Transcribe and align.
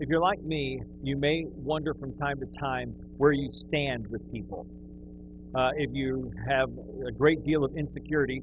if 0.00 0.08
you're 0.08 0.20
like 0.20 0.42
me, 0.42 0.82
you 1.02 1.16
may 1.16 1.44
wonder 1.48 1.94
from 1.94 2.14
time 2.14 2.40
to 2.40 2.46
time 2.58 2.94
where 3.16 3.32
you 3.32 3.50
stand 3.52 4.06
with 4.08 4.30
people. 4.32 4.66
Uh, 5.54 5.70
if 5.76 5.90
you 5.92 6.32
have 6.48 6.68
a 7.06 7.12
great 7.12 7.44
deal 7.44 7.64
of 7.64 7.76
insecurity, 7.76 8.42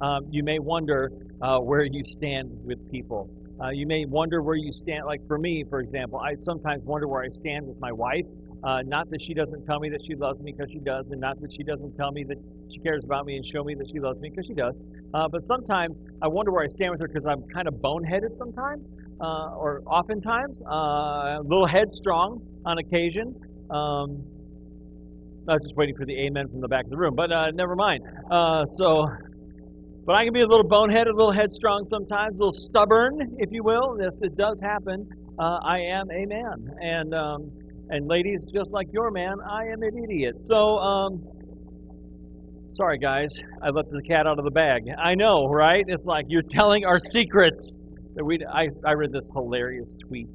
um, 0.00 0.26
you 0.30 0.44
may 0.44 0.60
wonder 0.60 1.10
uh, 1.40 1.58
where 1.58 1.82
you 1.82 2.04
stand 2.04 2.48
with 2.64 2.78
people. 2.92 3.28
Uh, 3.60 3.70
you 3.70 3.86
may 3.86 4.04
wonder 4.04 4.40
where 4.42 4.56
you 4.56 4.72
stand. 4.72 5.04
Like 5.04 5.26
for 5.26 5.36
me, 5.36 5.64
for 5.68 5.80
example, 5.80 6.20
I 6.20 6.36
sometimes 6.36 6.84
wonder 6.84 7.08
where 7.08 7.22
I 7.22 7.28
stand 7.28 7.66
with 7.66 7.80
my 7.80 7.92
wife. 7.92 8.24
Uh, 8.62 8.82
not 8.82 9.10
that 9.10 9.20
she 9.20 9.34
doesn't 9.34 9.66
tell 9.66 9.80
me 9.80 9.88
that 9.90 10.00
she 10.06 10.14
loves 10.14 10.40
me 10.40 10.52
because 10.52 10.70
she 10.70 10.78
does, 10.78 11.10
and 11.10 11.20
not 11.20 11.40
that 11.40 11.52
she 11.52 11.64
doesn't 11.64 11.96
tell 11.96 12.12
me 12.12 12.22
that 12.22 12.38
she 12.72 12.78
cares 12.78 13.02
about 13.02 13.26
me 13.26 13.36
and 13.36 13.44
show 13.44 13.64
me 13.64 13.74
that 13.74 13.88
she 13.92 13.98
loves 13.98 14.20
me 14.20 14.30
because 14.30 14.46
she 14.46 14.54
does. 14.54 14.80
Uh, 15.12 15.26
but 15.26 15.42
sometimes 15.42 16.00
I 16.22 16.28
wonder 16.28 16.52
where 16.52 16.62
I 16.62 16.68
stand 16.68 16.92
with 16.92 17.00
her 17.00 17.08
because 17.08 17.26
I'm 17.26 17.42
kind 17.48 17.66
of 17.66 17.74
boneheaded 17.74 18.36
sometimes 18.36 18.86
uh, 19.20 19.54
or 19.56 19.82
oftentimes, 19.86 20.60
uh, 20.62 21.38
a 21.38 21.42
little 21.42 21.66
headstrong 21.66 22.40
on 22.64 22.78
occasion. 22.78 23.34
Um, 23.70 24.24
I 25.48 25.54
was 25.54 25.62
just 25.62 25.76
waiting 25.76 25.96
for 25.96 26.06
the 26.06 26.16
amen 26.26 26.48
from 26.48 26.60
the 26.60 26.68
back 26.68 26.84
of 26.84 26.90
the 26.90 26.96
room, 26.96 27.14
but 27.16 27.32
uh, 27.32 27.50
never 27.52 27.74
mind. 27.74 28.04
Uh, 28.30 28.64
so, 28.64 29.08
but 30.06 30.14
I 30.14 30.24
can 30.24 30.32
be 30.32 30.42
a 30.42 30.46
little 30.46 30.68
boneheaded, 30.68 31.06
a 31.06 31.16
little 31.16 31.32
headstrong 31.32 31.84
sometimes, 31.86 32.36
a 32.36 32.38
little 32.38 32.52
stubborn, 32.52 33.18
if 33.38 33.50
you 33.50 33.64
will. 33.64 33.96
This 33.96 34.20
it 34.22 34.36
does 34.36 34.60
happen. 34.62 35.08
Uh, 35.38 35.58
I 35.64 35.80
am 35.80 36.10
a 36.10 36.26
man, 36.26 36.70
and 36.80 37.14
um, 37.14 37.50
and 37.88 38.08
ladies, 38.08 38.44
just 38.54 38.70
like 38.72 38.86
your 38.92 39.10
man, 39.10 39.34
I 39.48 39.64
am 39.64 39.82
an 39.82 40.04
idiot. 40.04 40.36
So, 40.38 40.78
um, 40.78 41.24
sorry 42.74 42.98
guys, 42.98 43.30
I 43.62 43.70
let 43.70 43.90
the 43.90 44.02
cat 44.02 44.26
out 44.26 44.38
of 44.38 44.44
the 44.44 44.50
bag. 44.50 44.82
I 44.96 45.14
know, 45.14 45.48
right? 45.48 45.84
It's 45.88 46.04
like 46.04 46.26
you're 46.28 46.42
telling 46.42 46.84
our 46.84 47.00
secrets 47.00 47.78
we, 48.20 48.38
I, 48.46 48.68
I 48.84 48.92
read 48.94 49.12
this 49.12 49.28
hilarious 49.34 49.92
tweet 50.06 50.28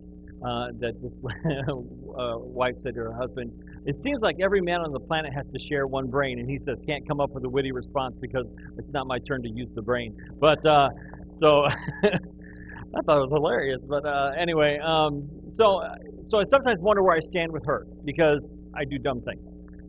uh, 0.46 0.68
that 0.80 0.94
this 1.02 1.20
uh, 1.26 2.38
wife 2.38 2.76
said 2.80 2.94
to 2.96 3.02
her 3.02 3.14
husband, 3.14 3.52
It 3.86 3.96
seems 3.96 4.22
like 4.22 4.38
every 4.42 4.62
man 4.62 4.82
on 4.82 4.92
the 4.92 5.00
planet 5.00 5.34
has 5.34 5.46
to 5.54 5.60
share 5.60 5.88
one 5.88 6.08
brain. 6.08 6.40
And 6.40 6.50
he 6.50 6.60
says, 6.60 6.80
Can't 6.88 7.08
come 7.08 7.20
up 7.20 7.32
with 7.32 7.44
a 7.46 7.50
witty 7.50 7.72
response 7.72 8.16
because 8.22 8.48
it's 8.78 8.90
not 8.90 9.08
my 9.08 9.20
turn 9.28 9.42
to 9.44 9.50
use 9.50 9.74
the 9.74 9.82
brain. 9.82 10.16
But 10.40 10.66
uh, 10.66 10.90
so 11.34 11.66
I 12.06 13.02
thought 13.06 13.18
it 13.18 13.30
was 13.30 13.32
hilarious. 13.32 13.82
But 13.88 14.06
uh, 14.06 14.32
anyway, 14.38 14.80
um, 14.84 15.28
so, 15.50 15.82
so 16.28 16.40
I 16.40 16.44
sometimes 16.44 16.80
wonder 16.82 17.04
where 17.04 17.16
I 17.16 17.22
stand 17.22 17.52
with 17.52 17.66
her 17.66 17.88
because 18.06 18.48
I 18.76 18.86
do 18.86 18.98
dumb 18.98 19.22
things. 19.22 19.42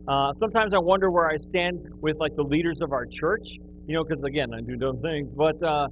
Uh, 0.07 0.33
sometimes 0.33 0.73
I 0.73 0.79
wonder 0.79 1.11
where 1.11 1.29
I 1.29 1.37
stand 1.37 1.87
with 2.01 2.17
like 2.19 2.35
the 2.35 2.43
leaders 2.43 2.81
of 2.81 2.91
our 2.91 3.05
church, 3.05 3.47
you 3.85 3.93
know, 3.95 4.03
because 4.03 4.23
again, 4.23 4.49
I 4.53 4.61
do 4.61 4.75
dumb 4.75 4.99
things. 5.01 5.29
But 5.35 5.61
uh, 5.61 5.87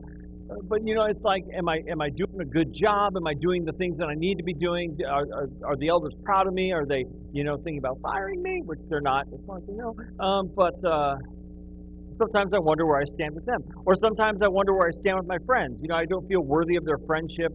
but 0.64 0.86
you 0.86 0.95
know, 0.95 1.03
it's 1.03 1.23
like, 1.23 1.44
am 1.56 1.67
I 1.67 1.81
am 1.90 2.02
I 2.02 2.09
doing 2.09 2.40
a 2.42 2.45
good 2.45 2.73
job? 2.73 3.16
Am 3.16 3.28
I 3.28 3.34
doing 3.34 3.66
the 3.66 3.73
things 3.73 3.98
that 3.98 4.08
I 4.08 4.14
need 4.16 4.38
to 4.38 4.44
be 4.44 4.54
doing? 4.54 4.98
Are, 5.08 5.26
are, 5.34 5.50
are 5.66 5.76
the 5.78 5.89
elders 5.89 6.14
proud 6.23 6.48
of 6.48 6.54
me? 6.54 6.72
Are 6.72 6.86
they, 6.86 7.06
you 7.34 7.44
know, 7.44 7.58
thinking 7.58 7.80
about 7.80 8.00
firing 8.02 8.42
me? 8.42 8.62
Which 8.66 8.80
they're 8.89 9.02
not, 9.02 9.28
as 9.34 9.39
far 9.45 9.58
as 9.58 9.64
I 9.70 9.73
know. 9.73 9.95
Um, 10.20 10.52
but 10.56 10.76
uh, 10.86 11.16
sometimes 12.14 12.54
I 12.54 12.59
wonder 12.59 12.86
where 12.86 13.00
I 13.00 13.04
stand 13.06 13.36
with 13.36 13.45
them, 13.45 13.64
or 13.86 13.95
sometimes 13.95 14.42
I 14.42 14.48
wonder 14.48 14.73
where 14.73 14.88
I 14.88 14.92
stand 14.92 15.17
with 15.17 15.28
my 15.28 15.39
friends. 15.45 15.80
You 15.81 15.89
know, 15.89 15.95
I 15.95 16.06
don't 16.06 16.28
feel 16.28 16.42
worthy 16.42 16.76
of 16.76 16.86
their 16.86 17.00
friendship. 17.06 17.54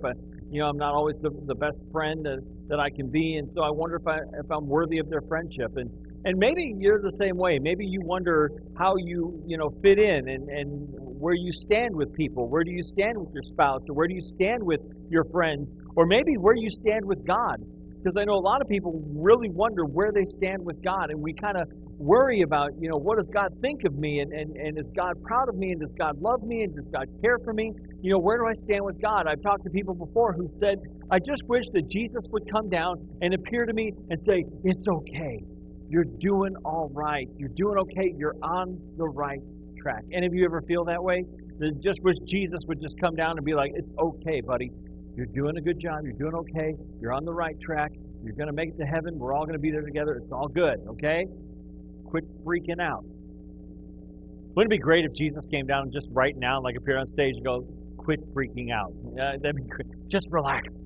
You 0.51 0.61
know, 0.61 0.69
I'm 0.69 0.77
not 0.77 0.93
always 0.93 1.19
the, 1.21 1.31
the 1.47 1.55
best 1.55 1.83
friend 1.91 2.27
uh, 2.27 2.37
that 2.69 2.79
I 2.79 2.91
can 2.91 3.11
be, 3.11 3.37
and 3.37 3.51
so 3.51 3.63
I 3.63 3.71
wonder 3.71 3.97
if 3.97 4.07
I 4.07 4.19
if 4.39 4.51
I'm 4.51 4.67
worthy 4.67 4.99
of 4.99 5.09
their 5.09 5.23
friendship. 5.23 5.77
And 5.77 5.91
and 6.25 6.39
maybe 6.39 6.75
you're 6.79 7.01
the 7.01 7.17
same 7.21 7.37
way. 7.37 7.59
Maybe 7.59 7.85
you 7.85 8.01
wonder 8.05 8.51
how 8.79 8.95
you 8.97 9.43
you 9.47 9.57
know 9.57 9.71
fit 9.83 9.99
in 9.99 10.29
and 10.29 10.49
and 10.49 11.02
where 11.23 11.35
you 11.35 11.53
stand 11.53 11.95
with 11.95 12.13
people. 12.15 12.49
Where 12.49 12.65
do 12.65 12.73
you 12.73 12.83
stand 12.83 13.17
with 13.17 13.31
your 13.33 13.45
spouse? 13.45 13.83
Or 13.89 13.95
where 13.95 14.09
do 14.09 14.15
you 14.15 14.23
stand 14.23 14.61
with 14.61 14.81
your 15.09 15.23
friends? 15.31 15.73
Or 15.95 16.05
maybe 16.05 16.35
where 16.35 16.57
you 16.57 16.69
stand 16.69 17.05
with 17.05 17.25
God. 17.25 17.63
Because 17.95 18.17
I 18.19 18.25
know 18.25 18.35
a 18.35 18.43
lot 18.43 18.61
of 18.61 18.67
people 18.67 19.01
really 19.15 19.49
wonder 19.49 19.85
where 19.85 20.11
they 20.11 20.25
stand 20.25 20.65
with 20.65 20.83
God. 20.83 21.11
And 21.11 21.23
we 21.23 21.33
kind 21.33 21.57
of 21.57 21.69
worry 21.97 22.43
about, 22.43 22.71
you 22.81 22.91
know, 22.91 22.97
what 22.97 23.19
does 23.19 23.31
God 23.33 23.55
think 23.61 23.85
of 23.87 23.95
me? 23.95 24.19
And, 24.19 24.33
and, 24.33 24.57
and 24.57 24.77
is 24.77 24.91
God 24.97 25.15
proud 25.23 25.49
of 25.49 25.55
me? 25.55 25.71
And 25.71 25.81
does 25.81 25.95
God 25.97 26.21
love 26.21 26.43
me? 26.43 26.65
And 26.65 26.75
does 26.75 26.89
God 26.93 27.07
care 27.23 27.39
for 27.45 27.53
me? 27.53 27.71
You 28.03 28.11
know, 28.11 28.19
where 28.19 28.39
do 28.39 28.47
I 28.51 28.55
stand 28.55 28.85
with 28.85 29.01
God? 29.01 29.29
I've 29.31 29.43
talked 29.43 29.63
to 29.63 29.71
people 29.71 29.95
before 29.95 30.33
who 30.33 30.51
said, 30.57 30.79
I 31.13 31.21
just 31.21 31.47
wish 31.47 31.67
that 31.73 31.89
Jesus 31.89 32.25
would 32.31 32.51
come 32.51 32.69
down 32.69 32.97
and 33.23 33.33
appear 33.33 33.65
to 33.65 33.73
me 33.73 33.93
and 34.11 34.21
say, 34.21 34.43
It's 34.65 34.89
okay. 34.89 35.39
You're 35.89 36.11
doing 36.19 36.57
all 36.65 36.91
right. 36.93 37.29
You're 37.37 37.55
doing 37.55 37.79
okay. 37.79 38.13
You're 38.17 38.35
on 38.43 38.81
the 38.97 39.07
right 39.07 39.39
track. 39.83 40.05
Any 40.13 40.27
of 40.27 40.35
you 40.35 40.45
ever 40.45 40.63
feel 40.63 40.85
that 40.85 41.03
way? 41.03 41.25
Just 41.83 42.01
wish 42.03 42.17
Jesus 42.25 42.61
would 42.67 42.81
just 42.81 42.95
come 43.01 43.15
down 43.15 43.37
and 43.37 43.45
be 43.45 43.55
like, 43.55 43.73
it's 43.75 43.93
okay, 43.99 44.41
buddy. 44.41 44.71
You're 45.17 45.27
doing 45.27 45.57
a 45.59 45.61
good 45.61 45.79
job. 45.79 46.01
You're 46.05 46.19
doing 46.19 46.35
okay. 46.35 46.75
You're 47.01 47.13
on 47.13 47.25
the 47.25 47.33
right 47.33 47.59
track. 47.61 47.91
You're 48.25 48.35
going 48.35 48.47
to 48.47 48.55
make 48.55 48.71
it 48.71 48.79
to 48.79 48.87
heaven. 48.87 49.19
We're 49.19 49.35
all 49.35 49.45
going 49.45 49.55
to 49.55 49.61
be 49.61 49.71
there 49.71 49.83
together. 49.83 50.15
It's 50.23 50.33
all 50.33 50.49
good, 50.49 50.79
okay? 50.89 51.27
Quit 52.07 52.25
freaking 52.45 52.81
out. 52.81 53.05
Wouldn't 54.55 54.73
it 54.73 54.77
be 54.77 54.79
great 54.79 55.05
if 55.05 55.13
Jesus 55.15 55.45
came 55.47 55.67
down 55.67 55.91
just 55.93 56.09
right 56.11 56.35
now, 56.37 56.61
like 56.63 56.77
appear 56.77 56.99
on 56.99 57.07
stage 57.09 57.35
and 57.37 57.45
go, 57.45 57.67
quit 57.97 58.21
freaking 58.35 58.71
out? 58.73 58.93
Uh, 59.13 59.37
that'd 59.41 59.57
be 59.57 59.63
great. 59.63 59.87
Just 60.09 60.27
relax. 60.31 60.83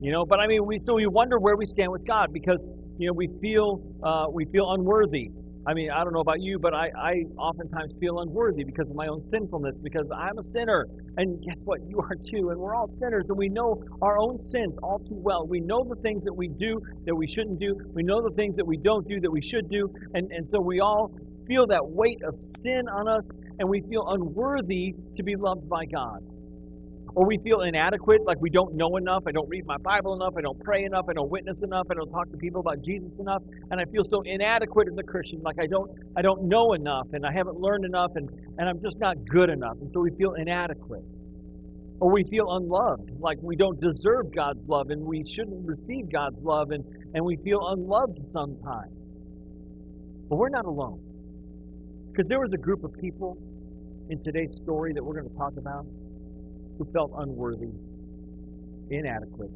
You 0.00 0.12
know, 0.12 0.24
but 0.26 0.40
I 0.40 0.46
mean, 0.46 0.66
we 0.66 0.78
so 0.78 0.94
we 0.94 1.06
wonder 1.06 1.38
where 1.38 1.56
we 1.56 1.64
stand 1.64 1.90
with 1.90 2.04
God 2.06 2.32
because 2.32 2.66
you 2.98 3.06
know 3.06 3.12
we 3.14 3.28
feel 3.40 3.80
uh, 4.02 4.26
we 4.30 4.44
feel 4.46 4.72
unworthy 4.72 5.30
I 5.66 5.72
mean, 5.72 5.90
I 5.90 6.04
don't 6.04 6.12
know 6.12 6.20
about 6.20 6.40
you, 6.40 6.58
but 6.58 6.74
I, 6.74 6.90
I 6.96 7.12
oftentimes 7.38 7.94
feel 7.98 8.18
unworthy 8.20 8.64
because 8.64 8.88
of 8.90 8.96
my 8.96 9.06
own 9.06 9.20
sinfulness, 9.20 9.76
because 9.82 10.10
I'm 10.14 10.36
a 10.38 10.42
sinner. 10.42 10.86
And 11.16 11.42
guess 11.42 11.60
what? 11.64 11.80
You 11.88 12.00
are 12.00 12.16
too. 12.16 12.50
And 12.50 12.58
we're 12.58 12.74
all 12.74 12.90
sinners, 12.98 13.24
and 13.28 13.38
we 13.38 13.48
know 13.48 13.82
our 14.02 14.18
own 14.18 14.38
sins 14.38 14.76
all 14.82 14.98
too 14.98 15.16
well. 15.16 15.46
We 15.46 15.60
know 15.60 15.84
the 15.88 16.00
things 16.02 16.24
that 16.24 16.34
we 16.34 16.48
do 16.48 16.80
that 17.06 17.14
we 17.14 17.26
shouldn't 17.26 17.58
do. 17.58 17.74
We 17.94 18.02
know 18.02 18.22
the 18.22 18.34
things 18.34 18.56
that 18.56 18.66
we 18.66 18.76
don't 18.76 19.08
do 19.08 19.20
that 19.20 19.30
we 19.30 19.40
should 19.40 19.70
do. 19.70 19.88
And, 20.14 20.30
and 20.32 20.46
so 20.46 20.60
we 20.60 20.80
all 20.80 21.10
feel 21.46 21.66
that 21.68 21.86
weight 21.86 22.22
of 22.24 22.38
sin 22.38 22.88
on 22.88 23.08
us, 23.08 23.26
and 23.58 23.68
we 23.68 23.80
feel 23.88 24.04
unworthy 24.08 24.94
to 25.16 25.22
be 25.22 25.36
loved 25.36 25.68
by 25.68 25.86
God 25.86 26.20
or 27.14 27.26
we 27.26 27.38
feel 27.38 27.60
inadequate, 27.60 28.22
like 28.26 28.40
we 28.40 28.50
don't 28.50 28.74
know 28.74 28.96
enough, 28.96 29.22
I 29.26 29.30
don't 29.30 29.48
read 29.48 29.64
my 29.66 29.76
Bible 29.78 30.14
enough, 30.14 30.34
I 30.36 30.40
don't 30.40 30.58
pray 30.60 30.84
enough, 30.84 31.04
I 31.08 31.12
don't 31.12 31.30
witness 31.30 31.62
enough, 31.62 31.86
I 31.90 31.94
don't 31.94 32.10
talk 32.10 32.28
to 32.32 32.36
people 32.36 32.60
about 32.60 32.82
Jesus 32.82 33.18
enough, 33.18 33.42
and 33.70 33.80
I 33.80 33.84
feel 33.84 34.02
so 34.02 34.22
inadequate 34.24 34.88
as 34.90 34.98
a 34.98 35.02
Christian, 35.04 35.40
like 35.42 35.56
I 35.60 35.66
don't 35.66 35.90
I 36.16 36.22
don't 36.22 36.48
know 36.48 36.72
enough 36.72 37.06
and 37.12 37.24
I 37.24 37.32
haven't 37.32 37.60
learned 37.60 37.84
enough 37.84 38.10
and, 38.16 38.28
and 38.58 38.68
I'm 38.68 38.80
just 38.82 38.98
not 38.98 39.16
good 39.28 39.48
enough. 39.48 39.76
And 39.80 39.92
so 39.92 40.00
we 40.00 40.10
feel 40.16 40.34
inadequate. 40.34 41.04
Or 42.00 42.10
we 42.10 42.24
feel 42.24 42.50
unloved, 42.50 43.10
like 43.20 43.38
we 43.40 43.54
don't 43.54 43.80
deserve 43.80 44.34
God's 44.34 44.66
love 44.66 44.90
and 44.90 45.02
we 45.02 45.24
shouldn't 45.32 45.64
receive 45.64 46.10
God's 46.10 46.42
love 46.42 46.72
and, 46.72 46.84
and 47.14 47.24
we 47.24 47.36
feel 47.36 47.60
unloved 47.68 48.28
sometimes. 48.28 48.92
But 50.28 50.36
we're 50.36 50.48
not 50.48 50.64
alone. 50.64 51.00
Because 52.10 52.28
there 52.28 52.40
was 52.40 52.52
a 52.52 52.58
group 52.58 52.82
of 52.82 52.92
people 53.00 53.38
in 54.10 54.18
today's 54.20 54.54
story 54.54 54.92
that 54.92 55.02
we're 55.02 55.18
going 55.18 55.30
to 55.30 55.36
talk 55.36 55.56
about 55.56 55.86
who 56.78 56.84
felt 56.92 57.12
unworthy, 57.18 57.72
inadequate, 58.90 59.50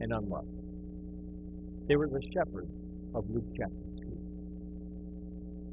and 0.00 0.12
unloved. 0.12 0.48
They 1.88 1.96
were 1.96 2.08
the 2.08 2.22
shepherds 2.32 2.70
of 3.14 3.24
Luke 3.28 3.44
chapter 3.56 3.74
2. 3.98 4.10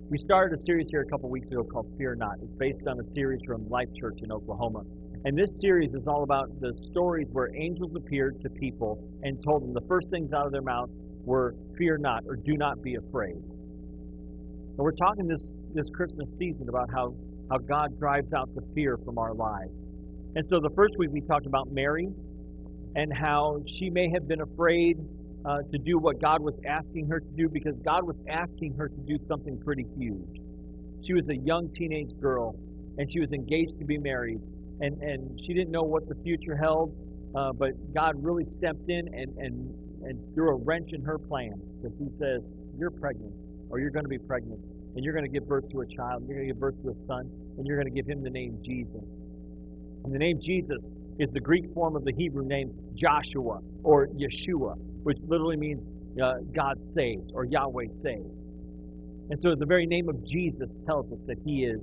We 0.10 0.18
started 0.18 0.58
a 0.58 0.64
series 0.64 0.88
here 0.90 1.02
a 1.02 1.06
couple 1.06 1.30
weeks 1.30 1.48
ago 1.48 1.64
called 1.64 1.94
Fear 1.98 2.16
Not. 2.16 2.36
It's 2.42 2.56
based 2.58 2.82
on 2.88 3.00
a 3.00 3.06
series 3.06 3.40
from 3.46 3.68
Life 3.70 3.90
Church 4.00 4.20
in 4.24 4.32
Oklahoma. 4.32 4.82
And 5.26 5.38
this 5.38 5.60
series 5.60 5.94
is 5.94 6.08
all 6.08 6.24
about 6.24 6.48
the 6.62 6.74
stories 6.76 7.28
where 7.32 7.54
angels 7.56 7.92
appeared 7.96 8.40
to 8.42 8.50
people 8.50 9.04
and 9.24 9.38
told 9.44 9.64
them 9.64 9.74
the 9.74 9.86
first 9.88 10.10
things 10.10 10.32
out 10.34 10.46
of 10.46 10.52
their 10.52 10.62
mouth 10.62 10.90
were 11.24 11.56
fear 11.78 11.98
not 11.98 12.24
or 12.26 12.36
do 12.38 12.56
not 12.56 12.82
be 12.82 12.96
afraid. 12.96 13.36
And 13.36 14.78
we're 14.78 14.92
talking 14.94 15.28
this, 15.28 15.62
this 15.74 15.90
Christmas 15.94 16.38
season 16.38 16.70
about 16.70 16.90
how, 16.90 17.14
how 17.50 17.58
God 17.58 17.98
drives 18.00 18.32
out 18.34 18.50
the 18.56 18.62
fear 18.74 18.98
from 19.04 19.18
our 19.18 19.34
lives. 19.34 19.74
And 20.36 20.48
so 20.48 20.60
the 20.60 20.70
first 20.76 20.96
week 20.98 21.10
we 21.12 21.22
talked 21.22 21.46
about 21.46 21.72
Mary 21.72 22.10
and 22.96 23.12
how 23.14 23.62
she 23.68 23.90
may 23.90 24.10
have 24.12 24.28
been 24.28 24.42
afraid 24.42 24.98
uh, 25.46 25.60
to 25.70 25.78
do 25.78 25.98
what 25.98 26.22
God 26.22 26.42
was 26.42 26.60
asking 26.68 27.08
her 27.08 27.20
to 27.20 27.32
do 27.36 27.48
because 27.48 27.80
God 27.80 28.04
was 28.04 28.18
asking 28.30 28.74
her 28.76 28.90
to 28.90 29.02
do 29.08 29.18
something 29.24 29.58
pretty 29.60 29.86
huge. 29.98 30.42
She 31.04 31.14
was 31.14 31.30
a 31.30 31.36
young 31.36 31.70
teenage 31.70 32.12
girl 32.20 32.56
and 32.98 33.12
she 33.12 33.20
was 33.20 33.32
engaged 33.32 33.78
to 33.80 33.86
be 33.86 33.98
married. 33.98 34.40
And, 34.82 35.02
and 35.02 35.40
she 35.46 35.54
didn't 35.54 35.72
know 35.72 35.84
what 35.84 36.08
the 36.08 36.16
future 36.24 36.56
held, 36.56 36.94
uh, 37.36 37.52
but 37.54 37.72
God 37.94 38.14
really 38.18 38.44
stepped 38.44 38.90
in 38.90 39.08
and, 39.14 39.36
and, 39.38 39.74
and 40.04 40.36
threw 40.36 40.50
a 40.50 40.56
wrench 40.56 40.90
in 40.94 41.02
her 41.02 41.18
plans 41.18 41.72
because 41.72 41.98
He 41.98 42.10
says, 42.20 42.54
You're 42.78 42.92
pregnant, 42.92 43.34
or 43.70 43.80
you're 43.80 43.90
going 43.90 44.06
to 44.06 44.10
be 44.10 44.20
pregnant, 44.20 44.60
and 44.96 45.04
you're 45.04 45.14
going 45.14 45.26
to 45.26 45.32
give 45.32 45.48
birth 45.48 45.68
to 45.70 45.82
a 45.82 45.88
child, 45.88 46.26
you're 46.28 46.38
going 46.38 46.48
to 46.48 46.54
give 46.54 46.60
birth 46.60 46.80
to 46.84 46.90
a 46.90 47.06
son, 47.08 47.30
and 47.58 47.66
you're 47.66 47.78
going 47.78 47.92
to 47.92 47.96
give 47.96 48.08
him 48.08 48.22
the 48.22 48.30
name 48.30 48.60
Jesus. 48.64 49.04
And 50.08 50.16
the 50.16 50.20
name 50.20 50.40
Jesus 50.42 50.88
is 51.20 51.32
the 51.32 51.42
Greek 51.42 51.66
form 51.74 51.98
of 51.98 52.06
the 52.06 52.14
Hebrew 52.14 52.46
name 52.46 52.72
Joshua 52.94 53.60
or 53.84 54.08
Yeshua, 54.08 54.76
which 55.04 55.18
literally 55.28 55.58
means 55.58 55.90
uh, 56.24 56.36
God 56.54 56.78
saved 56.82 57.32
or 57.34 57.44
Yahweh 57.44 57.88
saved. 57.90 58.32
And 59.30 59.38
so 59.38 59.54
the 59.54 59.66
very 59.66 59.86
name 59.86 60.08
of 60.08 60.26
Jesus 60.26 60.78
tells 60.86 61.12
us 61.12 61.22
that 61.28 61.36
he 61.44 61.66
is 61.66 61.82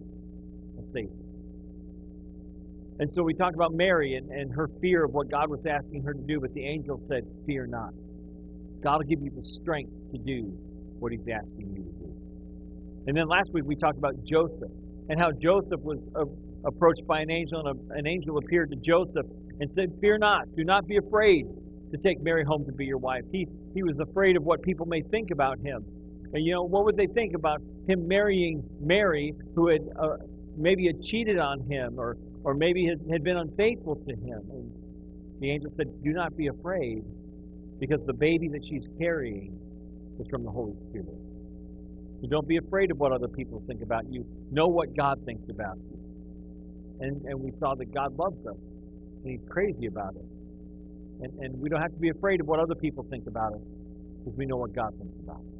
a 0.80 0.84
Savior. 0.86 1.10
And 2.98 3.12
so 3.12 3.22
we 3.22 3.34
talked 3.34 3.56
about 3.56 3.74
Mary 3.74 4.14
and, 4.14 4.30
and 4.30 4.50
her 4.54 4.70
fear 4.80 5.04
of 5.04 5.12
what 5.12 5.30
God 5.30 5.50
was 5.50 5.66
asking 5.66 6.02
her 6.04 6.14
to 6.14 6.22
do, 6.22 6.40
but 6.40 6.54
the 6.54 6.64
angel 6.64 7.02
said, 7.06 7.24
Fear 7.44 7.66
not. 7.66 7.90
God 8.82 9.00
will 9.00 9.06
give 9.06 9.20
you 9.20 9.32
the 9.36 9.44
strength 9.44 9.92
to 10.12 10.18
do 10.18 10.44
what 10.98 11.12
he's 11.12 11.28
asking 11.28 11.74
you 11.76 11.82
to 11.82 11.92
do. 12.06 12.14
And 13.06 13.14
then 13.14 13.28
last 13.28 13.52
week 13.52 13.64
we 13.66 13.76
talked 13.76 13.98
about 13.98 14.14
Joseph 14.24 14.72
and 15.08 15.20
how 15.20 15.30
Joseph 15.32 15.80
was 15.80 16.02
uh, 16.16 16.24
approached 16.66 17.06
by 17.06 17.20
an 17.20 17.30
angel, 17.30 17.66
and 17.66 17.90
an 17.90 18.06
angel 18.06 18.38
appeared 18.38 18.70
to 18.70 18.76
Joseph 18.76 19.26
and 19.60 19.70
said, 19.72 19.92
Fear 20.00 20.18
not, 20.18 20.54
do 20.56 20.64
not 20.64 20.86
be 20.86 20.96
afraid 20.96 21.46
to 21.92 21.98
take 21.98 22.20
Mary 22.22 22.44
home 22.44 22.64
to 22.64 22.72
be 22.72 22.86
your 22.86 22.98
wife. 22.98 23.22
He, 23.30 23.46
he 23.74 23.82
was 23.82 24.00
afraid 24.00 24.36
of 24.36 24.42
what 24.42 24.62
people 24.62 24.86
may 24.86 25.02
think 25.02 25.30
about 25.30 25.58
him. 25.60 25.84
And, 26.32 26.44
you 26.44 26.52
know, 26.52 26.64
what 26.64 26.84
would 26.84 26.96
they 26.96 27.06
think 27.06 27.34
about 27.34 27.60
him 27.86 28.08
marrying 28.08 28.62
Mary, 28.80 29.32
who 29.54 29.68
had 29.68 29.82
uh, 30.00 30.16
maybe 30.56 30.86
had 30.86 31.02
cheated 31.02 31.38
on 31.38 31.60
him 31.60 31.98
or, 31.98 32.16
or 32.42 32.54
maybe 32.54 32.86
had, 32.86 32.98
had 33.12 33.22
been 33.22 33.36
unfaithful 33.36 33.96
to 33.96 34.14
him? 34.16 34.42
And 34.50 34.72
the 35.40 35.50
angel 35.50 35.70
said, 35.76 35.86
Do 36.02 36.12
not 36.12 36.36
be 36.36 36.48
afraid, 36.48 37.04
because 37.78 38.04
the 38.04 38.14
baby 38.14 38.48
that 38.48 38.64
she's 38.68 38.88
carrying 38.98 39.56
is 40.18 40.26
from 40.28 40.42
the 40.44 40.50
Holy 40.50 40.76
Spirit. 40.78 41.14
So 42.24 42.30
don't 42.30 42.48
be 42.48 42.56
afraid 42.56 42.90
of 42.90 42.98
what 42.98 43.12
other 43.12 43.28
people 43.28 43.62
think 43.66 43.82
about 43.82 44.04
you. 44.08 44.24
Know 44.50 44.66
what 44.66 44.96
God 44.96 45.20
thinks 45.26 45.46
about 45.50 45.76
you. 45.76 45.98
And, 47.00 47.20
and 47.26 47.38
we 47.38 47.52
saw 47.60 47.74
that 47.74 47.92
God 47.92 48.16
loves 48.16 48.46
us, 48.46 48.56
He's 49.22 49.40
crazy 49.50 49.86
about 49.86 50.14
it. 50.16 50.24
And, 51.20 51.38
and 51.40 51.60
we 51.60 51.68
don't 51.68 51.82
have 51.82 51.92
to 51.92 52.00
be 52.00 52.08
afraid 52.08 52.40
of 52.40 52.46
what 52.46 52.60
other 52.60 52.74
people 52.74 53.04
think 53.10 53.26
about 53.26 53.52
us, 53.52 53.60
because 54.20 54.38
we 54.38 54.46
know 54.46 54.56
what 54.56 54.72
God 54.72 54.94
thinks 54.96 55.18
about 55.22 55.36
us. 55.36 55.52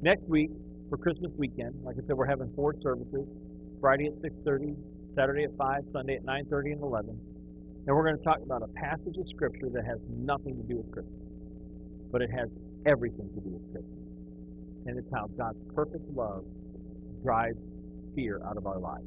Next 0.00 0.24
week, 0.26 0.48
for 0.88 0.96
Christmas 0.96 1.32
weekend, 1.36 1.74
like 1.84 1.96
I 1.98 2.06
said, 2.06 2.16
we're 2.16 2.24
having 2.24 2.50
four 2.56 2.74
services. 2.80 3.28
Friday 3.78 4.06
at 4.06 4.14
6.30, 4.14 4.74
Saturday 5.14 5.44
at 5.44 5.50
5, 5.58 5.80
Sunday 5.92 6.14
at 6.16 6.24
9.30 6.24 6.72
and 6.72 6.82
11. 6.82 7.10
And 7.86 7.94
we're 7.94 8.04
going 8.04 8.16
to 8.16 8.24
talk 8.24 8.38
about 8.42 8.62
a 8.62 8.68
passage 8.68 9.18
of 9.18 9.28
Scripture 9.28 9.68
that 9.74 9.84
has 9.84 9.98
nothing 10.08 10.56
to 10.56 10.62
do 10.62 10.78
with 10.78 10.90
Christmas, 10.90 11.20
but 12.10 12.22
it 12.22 12.30
has 12.30 12.54
everything 12.86 13.28
to 13.34 13.40
do 13.40 13.50
with 13.50 13.72
Christmas. 13.72 14.09
And 14.90 14.98
it's 14.98 15.10
how 15.14 15.28
God's 15.38 15.58
perfect 15.72 16.04
love 16.14 16.44
drives 17.22 17.70
fear 18.16 18.40
out 18.44 18.56
of 18.56 18.66
our 18.66 18.78
lives. 18.80 19.06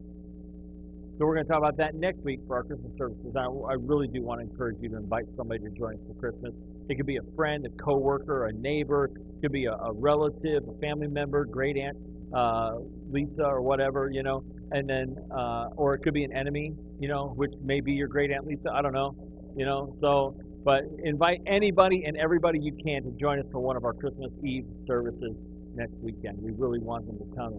So 1.17 1.25
we're 1.25 1.35
going 1.35 1.45
to 1.45 1.51
talk 1.51 1.59
about 1.59 1.77
that 1.77 1.93
next 1.93 2.23
week 2.23 2.39
for 2.47 2.55
our 2.55 2.63
Christmas 2.63 2.91
services. 2.97 3.35
I, 3.35 3.43
I 3.43 3.75
really 3.77 4.07
do 4.07 4.23
want 4.23 4.39
to 4.39 4.49
encourage 4.49 4.77
you 4.81 4.89
to 4.89 4.97
invite 4.97 5.25
somebody 5.29 5.59
to 5.59 5.69
join 5.77 5.95
us 5.95 5.99
for 6.07 6.13
Christmas. 6.15 6.55
It 6.89 6.95
could 6.95 7.05
be 7.05 7.17
a 7.17 7.35
friend, 7.35 7.65
a 7.65 7.83
coworker, 7.83 8.47
a 8.47 8.53
neighbor. 8.53 9.11
It 9.13 9.41
could 9.41 9.51
be 9.51 9.65
a, 9.65 9.73
a 9.73 9.91
relative, 9.93 10.63
a 10.67 10.79
family 10.79 11.07
member, 11.07 11.45
great 11.45 11.77
aunt 11.77 11.97
uh, 12.33 12.77
Lisa 13.11 13.43
or 13.43 13.61
whatever, 13.61 14.09
you 14.11 14.23
know. 14.23 14.43
And 14.71 14.89
then, 14.89 15.15
uh, 15.31 15.67
or 15.75 15.93
it 15.93 15.99
could 15.99 16.13
be 16.13 16.23
an 16.23 16.35
enemy, 16.35 16.73
you 16.99 17.07
know, 17.07 17.33
which 17.35 17.53
may 17.61 17.79
be 17.79 17.91
your 17.91 18.07
great 18.07 18.31
aunt 18.31 18.47
Lisa. 18.47 18.71
I 18.73 18.81
don't 18.81 18.93
know, 18.93 19.15
you 19.55 19.65
know. 19.65 19.95
So, 20.01 20.35
but 20.65 20.81
invite 21.03 21.41
anybody 21.45 22.05
and 22.05 22.17
everybody 22.17 22.59
you 22.59 22.73
can 22.83 23.03
to 23.03 23.11
join 23.19 23.39
us 23.39 23.45
for 23.51 23.59
one 23.59 23.77
of 23.77 23.83
our 23.83 23.93
Christmas 23.93 24.33
Eve 24.43 24.65
services 24.87 25.43
next 25.75 25.95
weekend. 26.01 26.41
We 26.41 26.51
really 26.51 26.79
want 26.79 27.05
them 27.07 27.17
to 27.17 27.35
come 27.35 27.53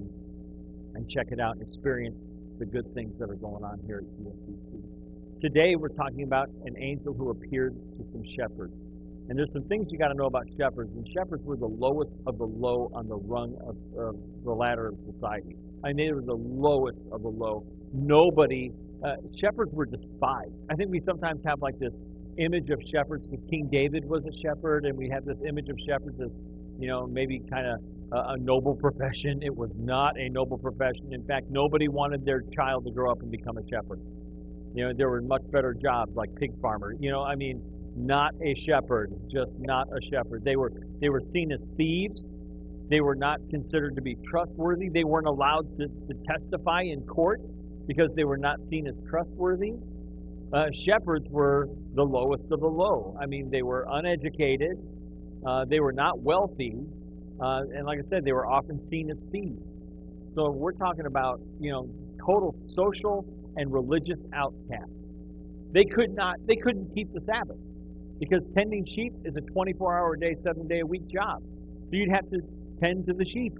and, 0.94 1.08
check 1.08 1.26
it 1.32 1.40
out 1.40 1.54
and 1.54 1.62
experience 1.62 2.24
the 2.58 2.64
good 2.64 2.92
things 2.94 3.18
that 3.18 3.28
are 3.28 3.34
going 3.34 3.64
on 3.64 3.80
here 3.84 3.98
at 3.98 4.04
UMBC. 4.04 5.40
Today 5.40 5.74
we're 5.74 5.88
talking 5.88 6.22
about 6.22 6.48
an 6.64 6.76
angel 6.78 7.12
who 7.12 7.30
appeared 7.30 7.74
to 7.98 8.04
some 8.12 8.22
shepherds. 8.24 8.74
And 9.28 9.38
there's 9.38 9.52
some 9.52 9.64
things 9.64 9.88
you 9.90 9.98
got 9.98 10.08
to 10.08 10.14
know 10.14 10.26
about 10.26 10.44
shepherds. 10.56 10.94
And 10.94 11.06
shepherds 11.12 11.42
were 11.44 11.56
the 11.56 11.66
lowest 11.66 12.16
of 12.26 12.38
the 12.38 12.46
low 12.46 12.90
on 12.94 13.08
the 13.08 13.16
rung 13.16 13.56
of, 13.66 13.76
of 13.98 14.16
the 14.44 14.52
ladder 14.52 14.88
of 14.88 14.94
society. 15.12 15.56
I 15.82 15.88
mean, 15.88 15.96
they 15.96 16.12
were 16.12 16.22
the 16.22 16.34
lowest 16.34 17.02
of 17.10 17.22
the 17.22 17.28
low. 17.28 17.66
Nobody, 17.92 18.70
uh, 19.04 19.16
shepherds 19.36 19.72
were 19.72 19.86
despised. 19.86 20.54
I 20.70 20.74
think 20.74 20.90
we 20.90 21.00
sometimes 21.00 21.44
have 21.44 21.60
like 21.60 21.78
this 21.78 21.94
image 22.38 22.70
of 22.70 22.80
shepherds 22.92 23.26
because 23.26 23.44
King 23.50 23.68
David 23.70 24.04
was 24.04 24.24
a 24.26 24.32
shepherd, 24.42 24.86
and 24.86 24.96
we 24.96 25.08
have 25.08 25.24
this 25.24 25.38
image 25.46 25.68
of 25.68 25.76
shepherds 25.86 26.20
as, 26.20 26.36
you 26.78 26.88
know, 26.88 27.06
maybe 27.06 27.40
kind 27.50 27.66
of 27.66 27.80
a, 28.14 28.36
noble 28.36 28.74
profession. 28.74 29.42
It 29.42 29.54
was 29.54 29.72
not 29.76 30.18
a 30.18 30.28
noble 30.28 30.58
profession. 30.58 31.12
In 31.12 31.24
fact, 31.24 31.46
nobody 31.50 31.88
wanted 31.88 32.24
their 32.24 32.42
child 32.54 32.84
to 32.84 32.90
grow 32.90 33.10
up 33.10 33.20
and 33.22 33.30
become 33.30 33.58
a 33.58 33.66
shepherd. 33.68 34.00
You 34.74 34.86
know, 34.86 34.92
there 34.96 35.08
were 35.08 35.22
much 35.22 35.42
better 35.50 35.74
jobs 35.74 36.14
like 36.14 36.34
pig 36.36 36.50
farmer. 36.60 36.94
You 36.98 37.10
know, 37.10 37.22
I 37.22 37.34
mean, 37.36 37.62
not 37.96 38.32
a 38.42 38.54
shepherd, 38.54 39.12
just 39.30 39.52
not 39.58 39.86
a 39.88 40.00
shepherd. 40.10 40.44
They 40.44 40.56
were 40.56 40.72
they 41.00 41.08
were 41.08 41.22
seen 41.22 41.52
as 41.52 41.64
thieves. 41.76 42.28
They 42.90 43.00
were 43.00 43.14
not 43.14 43.38
considered 43.50 43.94
to 43.96 44.02
be 44.02 44.16
trustworthy. 44.26 44.88
They 44.88 45.04
weren't 45.04 45.26
allowed 45.26 45.72
to, 45.74 45.86
to 45.86 46.14
testify 46.22 46.82
in 46.82 47.02
court 47.02 47.40
because 47.86 48.14
they 48.14 48.24
were 48.24 48.36
not 48.36 48.66
seen 48.66 48.86
as 48.86 48.94
trustworthy. 49.08 49.72
Uh, 50.52 50.66
shepherds 50.72 51.26
were 51.30 51.68
the 51.94 52.02
lowest 52.04 52.44
of 52.50 52.60
the 52.60 52.68
low. 52.68 53.16
I 53.20 53.26
mean, 53.26 53.50
they 53.50 53.62
were 53.62 53.86
uneducated. 53.90 54.76
Uh, 55.46 55.64
they 55.64 55.80
were 55.80 55.92
not 55.92 56.20
wealthy. 56.20 56.76
Uh, 57.40 57.62
and 57.74 57.86
like 57.86 57.98
I 57.98 58.06
said, 58.08 58.24
they 58.24 58.32
were 58.32 58.46
often 58.46 58.78
seen 58.78 59.10
as 59.10 59.24
thieves. 59.32 59.74
So 60.34 60.50
we're 60.50 60.72
talking 60.72 61.06
about, 61.06 61.40
you 61.60 61.70
know, 61.70 61.88
total 62.24 62.54
social 62.74 63.24
and 63.56 63.72
religious 63.72 64.18
outcasts. 64.32 64.90
They 65.72 65.84
could 65.84 66.14
not, 66.14 66.36
they 66.46 66.56
couldn't 66.56 66.94
keep 66.94 67.12
the 67.12 67.20
Sabbath 67.20 67.58
because 68.18 68.46
tending 68.54 68.86
sheep 68.86 69.12
is 69.24 69.36
a 69.36 69.40
24-hour 69.40 70.14
a 70.14 70.20
day, 70.20 70.34
seven-day 70.36 70.80
a 70.80 70.86
week 70.86 71.06
job. 71.08 71.42
So 71.42 71.90
you'd 71.92 72.10
have 72.10 72.28
to 72.30 72.40
tend 72.78 73.06
to 73.06 73.12
the 73.12 73.24
sheep 73.24 73.54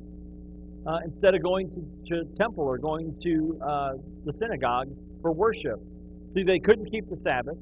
uh, 0.87 0.99
instead 1.05 1.35
of 1.35 1.43
going 1.43 1.71
to, 1.71 1.81
to 2.09 2.25
temple 2.37 2.65
or 2.65 2.79
going 2.79 3.17
to 3.23 3.59
uh, 3.65 3.93
the 4.25 4.33
synagogue 4.33 4.89
for 5.23 5.33
worship. 5.33 5.81
See, 6.35 6.43
they 6.43 6.59
couldn't 6.59 6.91
keep 6.91 7.09
the 7.09 7.17
Sabbath. 7.17 7.57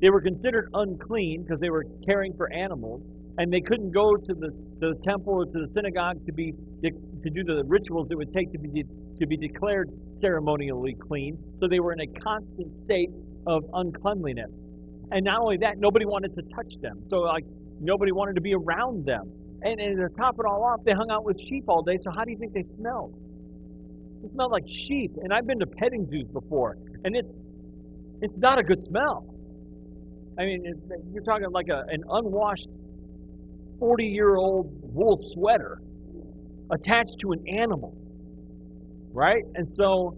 They 0.00 0.10
were 0.10 0.20
considered 0.20 0.70
unclean 0.74 1.42
because 1.42 1.60
they 1.60 1.70
were 1.70 1.84
caring 2.04 2.34
for 2.36 2.52
animals 2.52 3.02
and 3.38 3.52
they 3.52 3.60
couldn't 3.60 3.90
go 3.90 4.16
to 4.16 4.34
the, 4.34 4.48
to 4.80 4.94
the 4.94 5.00
temple 5.02 5.34
or 5.34 5.44
to 5.46 5.66
the 5.66 5.68
synagogue 5.70 6.24
to 6.24 6.32
be 6.32 6.52
to 6.82 7.30
do 7.30 7.42
the 7.42 7.62
rituals 7.66 8.08
it 8.10 8.16
would 8.16 8.30
take 8.30 8.52
to 8.52 8.58
be 8.58 8.84
to 9.18 9.26
be 9.26 9.36
declared 9.36 9.90
ceremonially 10.12 10.94
clean. 10.94 11.38
So 11.60 11.68
they 11.68 11.80
were 11.80 11.92
in 11.92 12.00
a 12.00 12.06
constant 12.20 12.74
state 12.74 13.10
of 13.46 13.64
uncleanliness. 13.72 14.66
And 15.12 15.24
not 15.24 15.40
only 15.40 15.56
that, 15.58 15.78
nobody 15.78 16.04
wanted 16.04 16.34
to 16.34 16.42
touch 16.54 16.74
them. 16.80 17.02
So 17.08 17.18
like 17.18 17.44
nobody 17.80 18.12
wanted 18.12 18.34
to 18.34 18.40
be 18.40 18.54
around 18.54 19.06
them. 19.06 19.32
And, 19.62 19.80
and 19.80 19.96
to 19.96 20.08
top 20.14 20.36
it 20.38 20.46
all 20.46 20.64
off, 20.64 20.84
they 20.84 20.92
hung 20.92 21.10
out 21.10 21.24
with 21.24 21.40
sheep 21.40 21.64
all 21.68 21.82
day. 21.82 21.96
So 22.02 22.10
how 22.10 22.24
do 22.24 22.30
you 22.30 22.36
think 22.36 22.52
they 22.52 22.62
smelled? 22.62 23.14
They 24.22 24.28
smelled 24.28 24.52
like 24.52 24.68
sheep. 24.68 25.12
And 25.22 25.32
I've 25.32 25.46
been 25.46 25.60
to 25.60 25.66
petting 25.66 26.06
zoos 26.06 26.28
before, 26.28 26.76
and 27.04 27.16
it's 27.16 27.32
it's 28.20 28.36
not 28.38 28.58
a 28.58 28.62
good 28.62 28.82
smell. 28.82 29.26
I 30.38 30.44
mean, 30.44 30.66
it, 30.66 30.76
you're 31.12 31.22
talking 31.22 31.50
like 31.50 31.68
a, 31.68 31.84
an 31.88 32.02
unwashed 32.08 32.68
40 33.78 34.04
year 34.04 34.36
old 34.36 34.70
wool 34.82 35.16
sweater 35.18 35.80
attached 36.70 37.16
to 37.20 37.32
an 37.32 37.44
animal. 37.48 37.96
Right? 39.12 39.42
And 39.54 39.72
so 39.76 40.16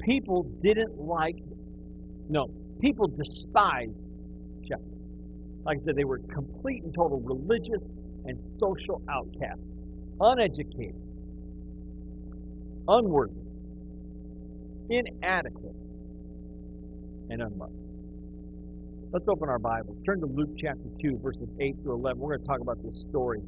people 0.00 0.44
didn't 0.60 0.98
like, 0.98 1.36
no, 2.28 2.48
people 2.80 3.08
despised 3.08 4.04
shepherds. 4.66 4.88
Like 5.64 5.76
I 5.76 5.84
said, 5.84 5.96
they 5.96 6.04
were 6.04 6.18
complete 6.18 6.82
and 6.82 6.94
total 6.94 7.20
religious 7.20 7.90
and 8.24 8.40
social 8.40 9.02
outcasts, 9.10 9.84
uneducated, 10.20 11.00
unworthy, 12.88 13.34
inadequate, 14.88 15.76
and 17.30 17.42
unloved. 17.42 17.81
Let's 19.12 19.28
open 19.28 19.50
our 19.50 19.58
Bibles. 19.58 19.98
Turn 20.06 20.20
to 20.20 20.26
Luke 20.26 20.56
chapter 20.56 20.88
2, 21.02 21.18
verses 21.22 21.46
8 21.60 21.76
through 21.82 21.96
11. 21.96 22.18
We're 22.18 22.38
going 22.38 22.40
to 22.40 22.46
talk 22.46 22.60
about 22.60 22.82
this 22.82 22.98
story 22.98 23.42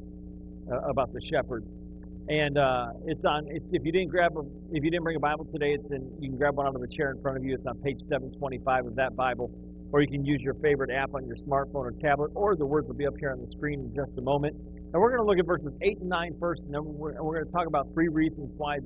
uh, 0.71 0.77
about 0.81 1.11
the 1.11 1.19
shepherds. 1.25 1.65
And 2.29 2.59
uh, 2.59 2.89
it's 3.07 3.25
on. 3.25 3.47
It's, 3.49 3.65
if 3.71 3.83
you 3.83 3.91
didn't 3.91 4.09
grab 4.09 4.37
a, 4.37 4.41
if 4.69 4.83
you 4.83 4.91
didn't 4.91 5.01
bring 5.01 5.15
a 5.15 5.19
Bible 5.19 5.45
today, 5.51 5.73
it's 5.73 5.89
in, 5.89 6.05
you 6.21 6.29
can 6.29 6.37
grab 6.37 6.55
one 6.55 6.67
out 6.67 6.75
of 6.75 6.81
the 6.81 6.87
chair 6.95 7.09
in 7.09 7.19
front 7.19 7.37
of 7.37 7.43
you. 7.43 7.55
It's 7.55 7.65
on 7.65 7.77
page 7.77 7.97
725 8.09 8.85
of 8.85 8.95
that 8.97 9.15
Bible, 9.15 9.49
or 9.91 10.01
you 10.01 10.07
can 10.07 10.23
use 10.23 10.39
your 10.39 10.53
favorite 10.53 10.91
app 10.91 11.15
on 11.15 11.25
your 11.25 11.35
smartphone 11.35 11.89
or 11.89 11.93
tablet, 11.93 12.29
or 12.35 12.55
the 12.55 12.65
words 12.67 12.87
will 12.87 12.93
be 12.93 13.07
up 13.07 13.17
here 13.19 13.31
on 13.31 13.41
the 13.41 13.49
screen 13.49 13.79
in 13.79 13.95
just 13.95 14.15
a 14.19 14.21
moment. 14.21 14.55
And 14.93 15.01
we're 15.01 15.09
going 15.09 15.21
to 15.21 15.25
look 15.25 15.39
at 15.39 15.47
verses 15.47 15.73
8 15.81 15.97
and 15.97 16.09
9 16.09 16.35
first, 16.39 16.65
and 16.65 16.75
then 16.75 16.81
we're, 16.85 17.19
we're 17.23 17.41
going 17.41 17.45
to 17.47 17.51
talk 17.51 17.65
about 17.65 17.87
three 17.91 18.09
reasons 18.09 18.51
why 18.57 18.77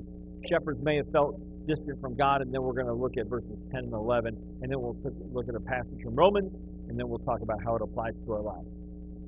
shepherds 0.47 0.79
may 0.81 0.95
have 0.95 1.11
felt 1.11 1.41
distant 1.69 2.01
from 2.01 2.17
God, 2.17 2.41
and 2.41 2.51
then 2.51 2.63
we're 2.63 2.73
going 2.73 2.89
to 2.89 2.97
look 2.97 3.13
at 3.21 3.29
verses 3.29 3.61
10 3.69 3.85
and 3.85 3.93
11, 3.93 4.33
and 4.33 4.71
then 4.71 4.81
we'll 4.81 4.97
look 5.31 5.47
at 5.47 5.53
a 5.53 5.61
passage 5.69 6.01
from 6.03 6.15
Romans, 6.15 6.49
and 6.89 6.97
then 6.97 7.07
we'll 7.07 7.21
talk 7.21 7.41
about 7.45 7.61
how 7.63 7.75
it 7.75 7.81
applies 7.83 8.17
to 8.25 8.33
our 8.33 8.41
lives. 8.41 8.73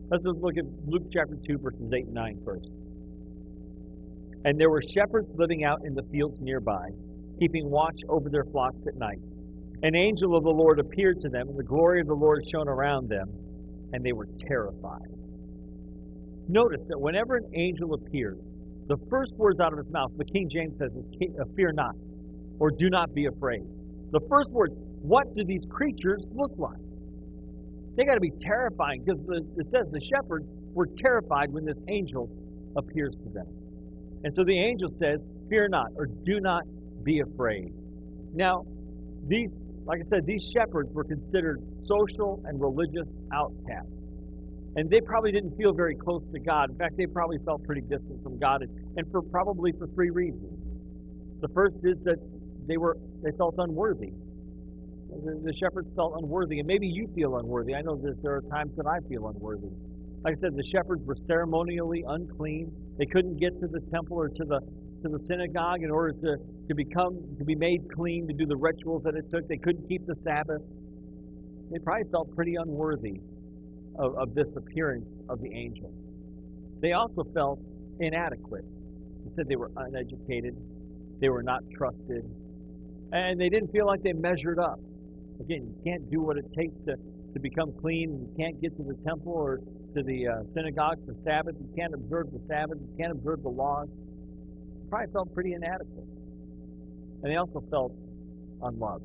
Let's 0.10 0.26
just 0.26 0.42
look 0.42 0.58
at 0.58 0.66
Luke 0.88 1.06
chapter 1.14 1.38
2, 1.38 1.60
verses 1.62 1.86
8 1.94 2.06
and 2.06 2.14
9 2.14 2.42
first. 2.44 2.68
And 4.44 4.60
there 4.60 4.72
were 4.72 4.82
shepherds 4.82 5.30
living 5.38 5.64
out 5.64 5.86
in 5.86 5.94
the 5.94 6.02
fields 6.12 6.42
nearby, 6.42 6.90
keeping 7.40 7.70
watch 7.70 8.02
over 8.10 8.28
their 8.28 8.46
flocks 8.52 8.82
at 8.88 8.98
night. 8.98 9.22
An 9.84 9.96
angel 9.96 10.36
of 10.36 10.44
the 10.44 10.50
Lord 10.50 10.80
appeared 10.80 11.22
to 11.22 11.30
them, 11.30 11.48
and 11.48 11.58
the 11.58 11.64
glory 11.64 12.02
of 12.02 12.08
the 12.08 12.18
Lord 12.18 12.42
shone 12.52 12.68
around 12.68 13.08
them, 13.08 13.30
and 13.94 14.04
they 14.04 14.14
were 14.14 14.28
terrified. 14.50 15.14
Notice 16.50 16.82
that 16.90 17.00
whenever 17.00 17.38
an 17.38 17.46
angel 17.54 17.94
appears, 17.94 18.42
the 18.88 18.98
first 19.12 19.38
words 19.38 19.60
out 19.60 19.72
of 19.72 19.78
his 19.78 19.94
mouth, 19.94 20.10
the 20.18 20.26
King 20.26 20.50
James 20.50 20.78
says, 20.80 20.96
is, 20.96 21.08
uh, 21.22 21.46
Fear 21.56 21.74
not 21.74 21.94
or 22.62 22.70
do 22.70 22.92
not 22.92 23.12
be 23.16 23.26
afraid. 23.26 23.66
The 24.12 24.22
first 24.30 24.52
word, 24.52 24.70
what 25.02 25.26
do 25.36 25.44
these 25.44 25.66
creatures 25.68 26.24
look 26.32 26.52
like? 26.60 26.78
They 27.98 28.06
got 28.06 28.14
to 28.14 28.22
be 28.22 28.30
terrifying 28.40 29.02
because 29.04 29.26
it 29.58 29.66
says 29.72 29.90
the 29.90 30.00
shepherds 30.00 30.46
were 30.74 30.86
terrified 30.96 31.52
when 31.52 31.66
this 31.66 31.82
angel 31.90 32.30
appears 32.78 33.16
to 33.24 33.30
them. 33.34 33.48
And 34.24 34.32
so 34.32 34.44
the 34.46 34.56
angel 34.56 34.90
says, 34.92 35.20
Fear 35.50 35.70
not, 35.70 35.88
or 35.98 36.06
do 36.06 36.40
not 36.40 36.62
be 37.04 37.22
afraid. 37.22 37.74
Now, 38.32 38.64
these, 39.28 39.64
like 39.86 39.98
I 39.98 40.08
said, 40.08 40.28
these 40.28 40.48
shepherds 40.56 40.94
were 40.94 41.04
considered 41.04 41.60
social 41.86 42.44
and 42.46 42.62
religious 42.62 43.10
outcasts. 43.34 43.92
And 44.76 44.88
they 44.88 45.02
probably 45.02 45.32
didn't 45.32 45.58
feel 45.58 45.74
very 45.74 45.96
close 45.96 46.24
to 46.32 46.40
God. 46.40 46.70
In 46.70 46.78
fact, 46.78 46.94
they 46.96 47.08
probably 47.08 47.40
felt 47.44 47.64
pretty 47.66 47.82
distant 47.82 48.22
from 48.22 48.38
God, 48.38 48.62
and 48.62 49.12
for 49.12 49.24
probably 49.24 49.74
for 49.80 49.88
three 49.96 50.12
reasons. 50.12 50.54
The 51.42 51.50
first 51.56 51.82
is 51.84 52.00
that 52.06 52.22
they 52.72 52.78
were 52.78 52.98
they 53.22 53.32
felt 53.38 53.56
unworthy. 53.58 54.14
The, 55.10 55.42
the 55.44 55.54
shepherds 55.60 55.92
felt 55.94 56.14
unworthy, 56.18 56.60
and 56.60 56.68
maybe 56.68 56.88
you 56.88 57.10
feel 57.14 57.36
unworthy. 57.36 57.76
I 57.76 57.82
know 57.82 57.98
that 57.98 58.16
there 58.24 58.34
are 58.34 58.42
times 58.42 58.78
that 58.78 58.88
I 58.88 59.06
feel 59.10 59.28
unworthy. 59.28 59.68
Like 60.24 60.38
I 60.38 60.40
said, 60.40 60.56
the 60.56 60.64
shepherds 60.72 61.04
were 61.06 61.18
ceremonially 61.18 62.04
unclean. 62.08 62.72
They 62.98 63.06
couldn't 63.06 63.38
get 63.38 63.58
to 63.58 63.68
the 63.68 63.82
temple 63.92 64.18
or 64.18 64.30
to 64.30 64.46
the 64.46 64.62
to 65.04 65.10
the 65.10 65.20
synagogue 65.28 65.84
in 65.84 65.92
order 65.92 66.14
to, 66.14 66.38
to 66.70 66.76
become 66.76 67.20
to 67.40 67.44
be 67.44 67.56
made 67.56 67.82
clean, 67.94 68.28
to 68.28 68.34
do 68.34 68.46
the 68.46 68.56
rituals 68.56 69.04
that 69.04 69.16
it 69.16 69.26
took. 69.32 69.48
They 69.50 69.58
couldn't 69.58 69.88
keep 69.90 70.06
the 70.06 70.16
Sabbath. 70.16 70.62
They 71.72 71.80
probably 71.80 72.10
felt 72.10 72.34
pretty 72.36 72.56
unworthy 72.56 73.20
of, 74.00 74.16
of 74.16 74.34
this 74.34 74.56
appearance 74.56 75.10
of 75.28 75.42
the 75.42 75.52
angel. 75.52 75.92
They 76.82 76.94
also 76.94 77.24
felt 77.34 77.60
inadequate. 78.00 78.66
They 79.26 79.32
said 79.32 79.48
they 79.48 79.56
were 79.56 79.72
uneducated, 79.76 80.56
they 81.20 81.30
were 81.30 81.44
not 81.44 81.62
trusted, 81.72 82.24
and 83.12 83.40
they 83.40 83.50
didn't 83.50 83.72
feel 83.72 83.86
like 83.86 84.02
they 84.04 84.14
measured 84.14 84.60
up. 84.60 84.80
Again, 85.40 85.68
you 85.68 85.84
can't 85.84 86.10
do 86.10 86.22
what 86.22 86.38
it 86.38 86.46
takes 86.52 86.80
to, 86.82 86.96
to 87.34 87.40
become 87.40 87.74
clean. 87.82 88.12
You 88.12 88.34
can't 88.38 88.62
get 88.62 88.76
to 88.78 88.84
the 88.84 88.96
temple 89.04 89.34
or 89.34 89.60
to 89.96 90.04
the 90.04 90.28
uh, 90.28 90.34
synagogue 90.54 90.98
for 91.06 91.14
Sabbath. 91.20 91.56
You 91.60 91.70
can't 91.76 91.94
observe 91.94 92.32
the 92.32 92.42
Sabbath. 92.44 92.78
You 92.80 92.96
can't 92.98 93.12
observe 93.12 93.44
the 93.44 93.50
laws. 93.50 93.90
Probably 94.90 95.12
felt 95.12 95.34
pretty 95.34 95.54
inadequate. 95.54 96.08
And 97.24 97.32
they 97.32 97.36
also 97.36 97.64
felt 97.70 97.94
unloved. 98.62 99.04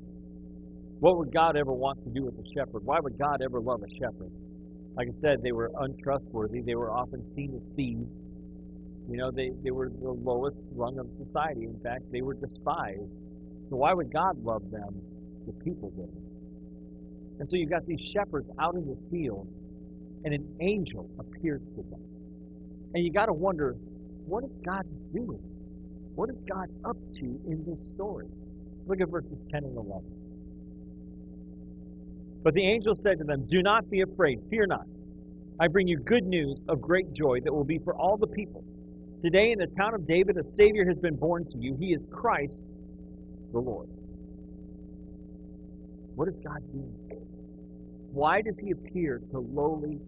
What 1.01 1.19
would 1.19 1.33
God 1.33 1.57
ever 1.57 1.73
want 1.73 2.03
to 2.05 2.11
do 2.11 2.25
with 2.25 2.35
a 2.35 2.49
shepherd? 2.55 2.85
Why 2.85 3.01
would 3.01 3.19
God 3.19 3.43
ever 3.43 3.61
love 3.61 3.83
a 3.83 3.91
shepherd? 3.99 4.31
Like 4.97 5.09
I 5.09 5.19
said, 5.19 5.43
they 5.43 5.53
were 5.53 5.71
untrustworthy. 5.79 6.63
They 6.63 6.75
were 6.75 6.91
often 6.91 7.31
seen 7.33 7.59
as 7.61 7.69
thieves. 7.77 8.21
You 9.09 9.19
know, 9.19 9.31
they, 9.31 9.51
they 9.63 9.71
were 9.71 9.91
the 9.91 10.11
lowest 10.11 10.57
rung 10.73 10.99
of 10.99 11.09
society. 11.15 11.65
In 11.65 11.79
fact, 11.83 12.05
they 12.11 12.23
were 12.23 12.35
despised. 12.35 13.13
So 13.69 13.77
why 13.77 13.93
would 13.93 14.13
God 14.13 14.43
love 14.45 14.71
them? 14.71 15.03
The 15.47 15.53
people 15.65 15.91
did. 15.91 16.11
And 17.39 17.49
so 17.51 17.57
you've 17.57 17.71
got 17.71 17.87
these 17.87 18.01
shepherds 18.01 18.51
out 18.61 18.75
in 18.75 18.87
the 18.87 18.97
field, 19.11 19.49
and 20.25 20.33
an 20.33 20.57
angel 20.61 21.11
appears 21.19 21.61
to 21.77 21.83
them. 21.83 22.01
And 22.95 23.05
you 23.05 23.13
got 23.13 23.27
to 23.27 23.33
wonder, 23.33 23.75
what 24.27 24.45
is 24.45 24.57
God 24.65 24.85
doing? 25.13 25.43
What 26.15 26.31
is 26.31 26.41
God 26.49 26.69
up 26.85 26.97
to 27.17 27.25
in 27.47 27.65
this 27.67 27.85
story? 27.95 28.29
Look 28.87 29.01
at 29.01 29.09
verses 29.09 29.43
10 29.51 29.65
and 29.65 29.77
11. 29.77 30.03
But 32.43 32.55
the 32.55 32.65
angel 32.65 32.95
said 32.95 33.19
to 33.19 33.25
them, 33.25 33.47
Do 33.49 33.63
not 33.63 33.91
be 33.91 34.03
afraid, 34.03 34.39
fear 34.49 34.67
not. 34.67 34.87
I 35.59 35.69
bring 35.69 35.89
you 35.89 35.99
good 35.99 36.25
news 36.25 36.61
of 36.69 36.81
great 36.81 37.13
joy 37.13 37.41
that 37.45 37.53
will 37.53 37.65
be 37.65 37.79
for 37.79 37.95
all 37.95 38.17
the 38.17 38.29
people. 38.29 38.63
Today 39.21 39.53
in 39.53 39.59
the 39.59 39.67
town 39.67 39.95
of 39.95 40.07
David, 40.07 40.37
a 40.37 40.45
Savior 40.45 40.87
has 40.87 40.99
been 40.99 41.17
born 41.17 41.45
to 41.51 41.59
you. 41.59 41.77
He 41.79 41.93
is 41.93 42.03
Christ 42.13 42.63
the 43.53 43.59
Lord. 43.59 43.89
What 46.15 46.27
does 46.27 46.39
God 46.39 46.61
doing? 46.73 46.95
Why 48.13 48.41
does 48.41 48.59
He 48.59 48.71
appear 48.71 49.21
to 49.33 49.39
lowly 49.39 49.99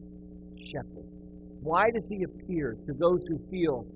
shepherds? 0.73 1.13
Why 1.61 1.91
does 1.91 2.09
He 2.09 2.25
appear 2.25 2.77
to 2.87 2.93
those 2.95 3.21
who 3.29 3.39
feel 3.51 3.87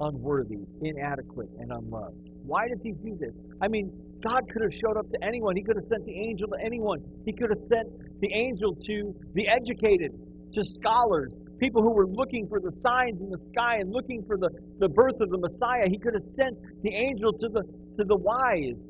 unworthy, 0.00 0.58
inadequate, 0.82 1.48
and 1.58 1.72
unloved? 1.72 2.16
Why 2.44 2.68
does 2.68 2.82
He 2.84 2.92
do 2.92 3.16
this? 3.18 3.34
I 3.62 3.68
mean, 3.68 3.90
God 4.22 4.42
could 4.52 4.62
have 4.62 4.74
showed 4.74 4.98
up 4.98 5.08
to 5.10 5.24
anyone. 5.24 5.56
He 5.56 5.62
could 5.62 5.76
have 5.76 5.84
sent 5.84 6.04
the 6.04 6.12
angel 6.12 6.48
to 6.48 6.56
anyone. 6.62 7.00
He 7.24 7.32
could 7.32 7.48
have 7.48 7.60
sent 7.60 7.88
the 8.20 8.32
angel 8.32 8.74
to 8.74 9.14
the 9.34 9.48
educated, 9.48 10.12
to 10.52 10.64
scholars, 10.64 11.38
people 11.58 11.80
who 11.80 11.92
were 11.92 12.06
looking 12.06 12.46
for 12.48 12.60
the 12.60 12.72
signs 12.72 13.22
in 13.22 13.30
the 13.30 13.38
sky 13.38 13.76
and 13.78 13.92
looking 13.92 14.22
for 14.26 14.36
the, 14.36 14.50
the 14.78 14.88
birth 14.88 15.20
of 15.20 15.30
the 15.30 15.38
Messiah. 15.38 15.84
He 15.88 15.98
could 15.98 16.14
have 16.14 16.22
sent 16.22 16.56
the 16.82 16.90
angel 16.90 17.32
to 17.32 17.48
the, 17.48 17.62
to 18.00 18.04
the 18.06 18.16
wise. 18.16 18.80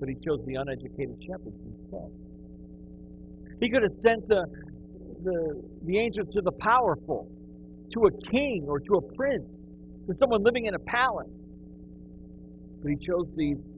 But 0.00 0.08
he 0.08 0.16
chose 0.16 0.40
the 0.46 0.56
uneducated 0.56 1.22
shepherds 1.22 1.60
instead. 1.66 2.10
He 3.60 3.70
could 3.70 3.82
have 3.82 3.92
sent 3.92 4.26
the, 4.26 4.44
the, 5.22 5.62
the 5.84 5.98
angel 5.98 6.24
to 6.32 6.40
the 6.40 6.50
powerful, 6.52 7.30
to 7.92 8.06
a 8.06 8.30
king 8.30 8.64
or 8.66 8.80
to 8.80 8.94
a 8.94 9.14
prince, 9.14 9.70
to 10.08 10.14
someone 10.14 10.42
living 10.42 10.66
in 10.66 10.74
a 10.74 10.78
palace. 10.80 11.38
But 12.82 12.90
he 12.90 12.96
chose 12.96 13.32
these 13.36 13.68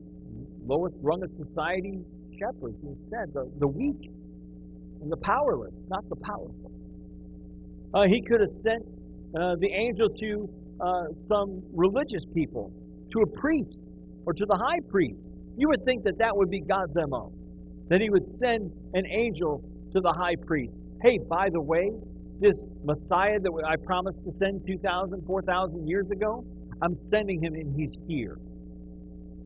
lowest 0.64 0.96
rung 1.02 1.22
of 1.22 1.30
society 1.30 2.00
shepherds 2.38 2.78
instead, 2.84 3.34
the, 3.34 3.50
the 3.58 3.68
weak 3.68 4.10
and 5.02 5.12
the 5.12 5.16
powerless, 5.18 5.76
not 5.88 6.08
the 6.08 6.16
powerful. 6.16 6.72
Uh, 7.92 8.04
he 8.04 8.22
could 8.22 8.40
have 8.40 8.50
sent 8.50 8.82
uh, 9.38 9.56
the 9.60 9.70
angel 9.70 10.08
to 10.08 10.48
uh, 10.80 11.04
some 11.16 11.62
religious 11.72 12.24
people, 12.34 12.72
to 13.14 13.22
a 13.22 13.26
priest, 13.26 13.90
or 14.26 14.32
to 14.32 14.44
the 14.44 14.56
high 14.66 14.80
priest. 14.90 15.30
You 15.56 15.68
would 15.68 15.84
think 15.84 16.02
that 16.04 16.18
that 16.18 16.36
would 16.36 16.50
be 16.50 16.60
God's 16.60 16.96
MO, 17.08 17.32
that 17.88 18.00
he 18.00 18.10
would 18.10 18.26
send 18.26 18.72
an 18.94 19.06
angel 19.06 19.62
to 19.92 20.00
the 20.00 20.12
high 20.12 20.34
priest. 20.46 20.78
Hey, 21.02 21.18
by 21.30 21.48
the 21.50 21.60
way, 21.60 21.90
this 22.40 22.66
Messiah 22.82 23.38
that 23.38 23.52
I 23.66 23.76
promised 23.76 24.24
to 24.24 24.32
send 24.32 24.66
2,000, 24.66 25.24
4,000 25.26 25.86
years 25.86 26.10
ago, 26.10 26.44
I'm 26.82 26.96
sending 26.96 27.42
him 27.42 27.54
and 27.54 27.78
he's 27.78 27.96
here. 28.08 28.36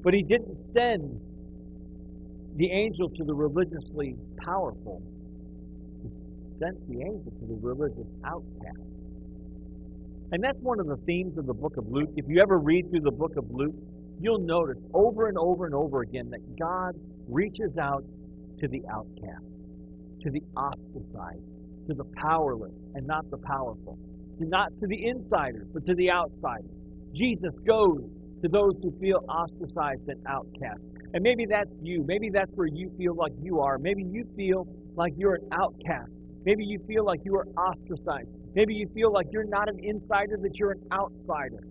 But 0.02 0.14
he 0.14 0.22
didn't 0.22 0.54
send 0.54 1.20
the 2.56 2.70
angel 2.70 3.10
to 3.10 3.24
the 3.24 3.34
religiously 3.34 4.14
powerful. 4.42 5.02
He 6.02 6.08
sent 6.08 6.88
the 6.88 7.02
angel 7.02 7.32
to 7.38 7.46
the 7.46 7.58
religious 7.60 8.08
outcast. 8.24 8.94
And 10.30 10.44
that's 10.44 10.58
one 10.60 10.78
of 10.78 10.86
the 10.86 10.96
themes 11.06 11.38
of 11.38 11.46
the 11.46 11.54
book 11.54 11.76
of 11.78 11.86
Luke. 11.88 12.10
If 12.16 12.26
you 12.28 12.42
ever 12.42 12.58
read 12.58 12.90
through 12.90 13.00
the 13.00 13.10
book 13.10 13.36
of 13.36 13.44
Luke, 13.50 13.74
you'll 14.20 14.44
notice 14.44 14.76
over 14.92 15.28
and 15.28 15.38
over 15.38 15.64
and 15.64 15.74
over 15.74 16.02
again 16.02 16.28
that 16.30 16.40
God 16.58 16.92
reaches 17.28 17.78
out 17.78 18.04
to 18.58 18.68
the 18.68 18.82
outcast, 18.92 19.52
to 20.20 20.30
the 20.30 20.42
ostracized, 20.54 21.54
to 21.88 21.94
the 21.94 22.04
powerless 22.16 22.84
and 22.94 23.06
not 23.06 23.24
the 23.30 23.38
powerful, 23.38 23.96
to 24.36 24.44
not 24.44 24.68
to 24.76 24.86
the 24.86 25.06
insiders, 25.06 25.66
but 25.72 25.84
to 25.86 25.94
the 25.94 26.10
outsiders. 26.10 26.76
Jesus 27.14 27.54
goes 27.60 28.02
to 28.42 28.48
those 28.48 28.74
who 28.82 28.92
feel 29.00 29.20
ostracized 29.28 30.08
and 30.08 30.20
outcast. 30.28 30.84
And 31.14 31.22
maybe 31.22 31.46
that's 31.48 31.74
you. 31.80 32.04
Maybe 32.06 32.28
that's 32.28 32.52
where 32.54 32.68
you 32.68 32.90
feel 32.98 33.14
like 33.14 33.32
you 33.40 33.60
are. 33.60 33.78
Maybe 33.78 34.02
you 34.02 34.24
feel 34.36 34.66
like 34.94 35.14
you're 35.16 35.36
an 35.36 35.48
outcast. 35.52 36.18
Maybe 36.44 36.64
you 36.64 36.78
feel 36.86 37.04
like 37.04 37.20
you 37.24 37.34
are 37.36 37.46
ostracized. 37.56 38.34
Maybe 38.54 38.74
you 38.74 38.88
feel 38.94 39.12
like 39.12 39.26
you're 39.32 39.44
not 39.44 39.68
an 39.68 39.78
insider, 39.82 40.36
that 40.42 40.56
you're 40.56 40.72
an 40.72 40.82
outsider. 40.92 41.66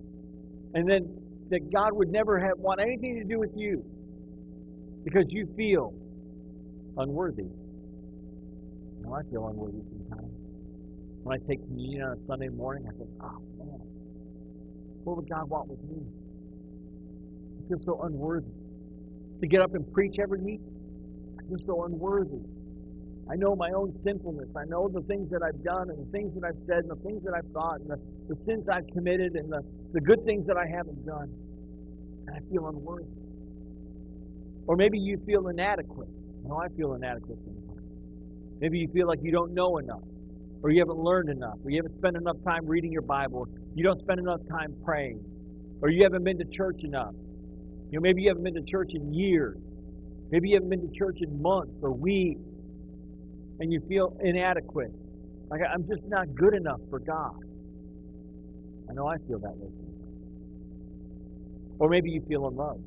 And 0.74 0.90
then 0.90 1.08
that 1.50 1.72
God 1.72 1.94
would 1.94 2.10
never 2.10 2.38
have 2.38 2.58
want 2.58 2.80
anything 2.82 3.16
to 3.16 3.24
do 3.24 3.40
with 3.40 3.52
you 3.56 3.84
because 5.04 5.32
you 5.32 5.48
feel 5.56 5.94
unworthy. 6.98 7.48
I 9.14 9.24
feel 9.32 9.48
unworthy 9.48 9.80
sometimes. 9.88 10.34
When 11.24 11.40
I 11.40 11.46
take 11.48 11.64
communion 11.64 12.04
on 12.04 12.18
a 12.18 12.24
Sunday 12.26 12.50
morning, 12.50 12.86
I 12.88 12.98
think, 12.98 13.10
oh 13.22 13.40
man, 13.58 13.80
what 15.04 15.18
would 15.18 15.30
God 15.30 15.50
want 15.50 15.70
with 15.70 15.82
me? 15.84 16.04
I 17.64 17.68
feel 17.70 17.80
so 17.80 18.02
unworthy. 18.04 18.52
To 19.40 19.48
get 19.48 19.62
up 19.62 19.74
and 19.76 19.92
preach 19.94 20.16
every 20.22 20.40
week, 20.40 20.62
I 21.40 21.48
feel 21.48 21.60
so 21.60 21.86
unworthy. 21.86 22.44
I 23.30 23.36
know 23.36 23.56
my 23.56 23.72
own 23.72 23.92
sinfulness. 23.92 24.50
I 24.56 24.66
know 24.66 24.88
the 24.88 25.02
things 25.02 25.30
that 25.32 25.42
I've 25.44 25.62
done 25.64 25.90
and 25.90 26.06
the 26.06 26.12
things 26.12 26.34
that 26.36 26.44
I've 26.46 26.60
said 26.66 26.80
and 26.88 26.90
the 26.90 27.04
things 27.04 27.24
that 27.24 27.34
I've 27.36 27.52
thought 27.52 27.82
and 27.82 27.90
the, 27.90 28.00
the 28.30 28.36
sins 28.36 28.70
I've 28.70 28.88
committed 28.88 29.36
and 29.36 29.52
the, 29.52 29.62
the 29.94 30.02
good 30.02 30.24
things 30.26 30.48
that 30.48 30.58
I 30.58 30.66
haven't 30.66 31.06
done. 31.06 31.30
And 32.28 32.36
I 32.36 32.40
feel 32.50 32.68
unworthy. 32.68 33.08
Or 34.68 34.76
maybe 34.76 34.98
you 34.98 35.18
feel 35.26 35.48
inadequate. 35.48 36.10
Know 36.44 36.58
I 36.58 36.68
feel 36.78 36.94
inadequate 36.94 37.40
sometimes. 37.44 37.88
Maybe 38.60 38.80
you 38.80 38.88
feel 38.94 39.08
like 39.08 39.20
you 39.22 39.32
don't 39.32 39.54
know 39.54 39.78
enough, 39.78 40.04
or 40.64 40.72
you 40.72 40.80
haven't 40.80 40.98
learned 40.98 41.30
enough, 41.30 41.58
or 41.64 41.70
you 41.70 41.78
haven't 41.78 41.94
spent 41.94 42.16
enough 42.16 42.38
time 42.44 42.66
reading 42.66 42.92
your 42.92 43.02
Bible, 43.04 43.48
you 43.76 43.84
don't 43.84 44.00
spend 44.00 44.20
enough 44.20 44.42
time 44.50 44.74
praying, 44.84 45.24
or 45.82 45.90
you 45.90 46.04
haven't 46.04 46.24
been 46.24 46.38
to 46.40 46.46
church 46.46 46.84
enough, 46.84 47.14
you 47.92 48.00
know, 48.00 48.02
maybe 48.02 48.24
you 48.24 48.30
haven't 48.30 48.44
been 48.44 48.56
to 48.56 48.64
church 48.64 48.92
in 48.96 49.14
years. 49.14 49.58
Maybe 50.30 50.50
you 50.50 50.56
haven't 50.56 50.70
been 50.70 50.82
to 50.82 50.94
church 50.94 51.20
in 51.22 51.42
months 51.42 51.80
or 51.82 51.94
weeks. 51.94 52.42
And 53.60 53.72
you 53.72 53.82
feel 53.88 54.16
inadequate. 54.22 54.92
Like, 55.50 55.62
I'm 55.74 55.86
just 55.86 56.06
not 56.08 56.34
good 56.36 56.54
enough 56.54 56.80
for 56.90 57.00
God. 57.00 57.36
I 58.90 58.94
know 58.94 59.08
I 59.08 59.18
feel 59.28 59.40
that 59.40 59.56
way. 59.56 59.72
Or 61.80 61.90
maybe 61.90 62.10
you 62.10 62.22
feel 62.28 62.48
unloved. 62.48 62.84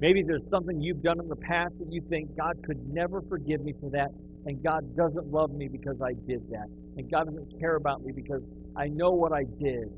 Maybe 0.00 0.22
there's 0.22 0.48
something 0.48 0.80
you've 0.80 1.02
done 1.02 1.20
in 1.20 1.28
the 1.28 1.36
past 1.36 1.78
that 1.78 1.92
you 1.92 2.02
think 2.08 2.36
God 2.36 2.56
could 2.64 2.78
never 2.92 3.22
forgive 3.22 3.62
me 3.62 3.72
for 3.80 3.90
that, 3.90 4.10
and 4.46 4.62
God 4.62 4.96
doesn't 4.96 5.26
love 5.30 5.50
me 5.50 5.68
because 5.68 6.00
I 6.02 6.12
did 6.26 6.48
that, 6.50 6.68
and 6.96 7.10
God 7.10 7.26
doesn't 7.26 7.58
care 7.60 7.76
about 7.76 8.02
me 8.02 8.12
because 8.12 8.42
I 8.76 8.88
know 8.88 9.12
what 9.12 9.32
I 9.32 9.44
did 9.58 9.88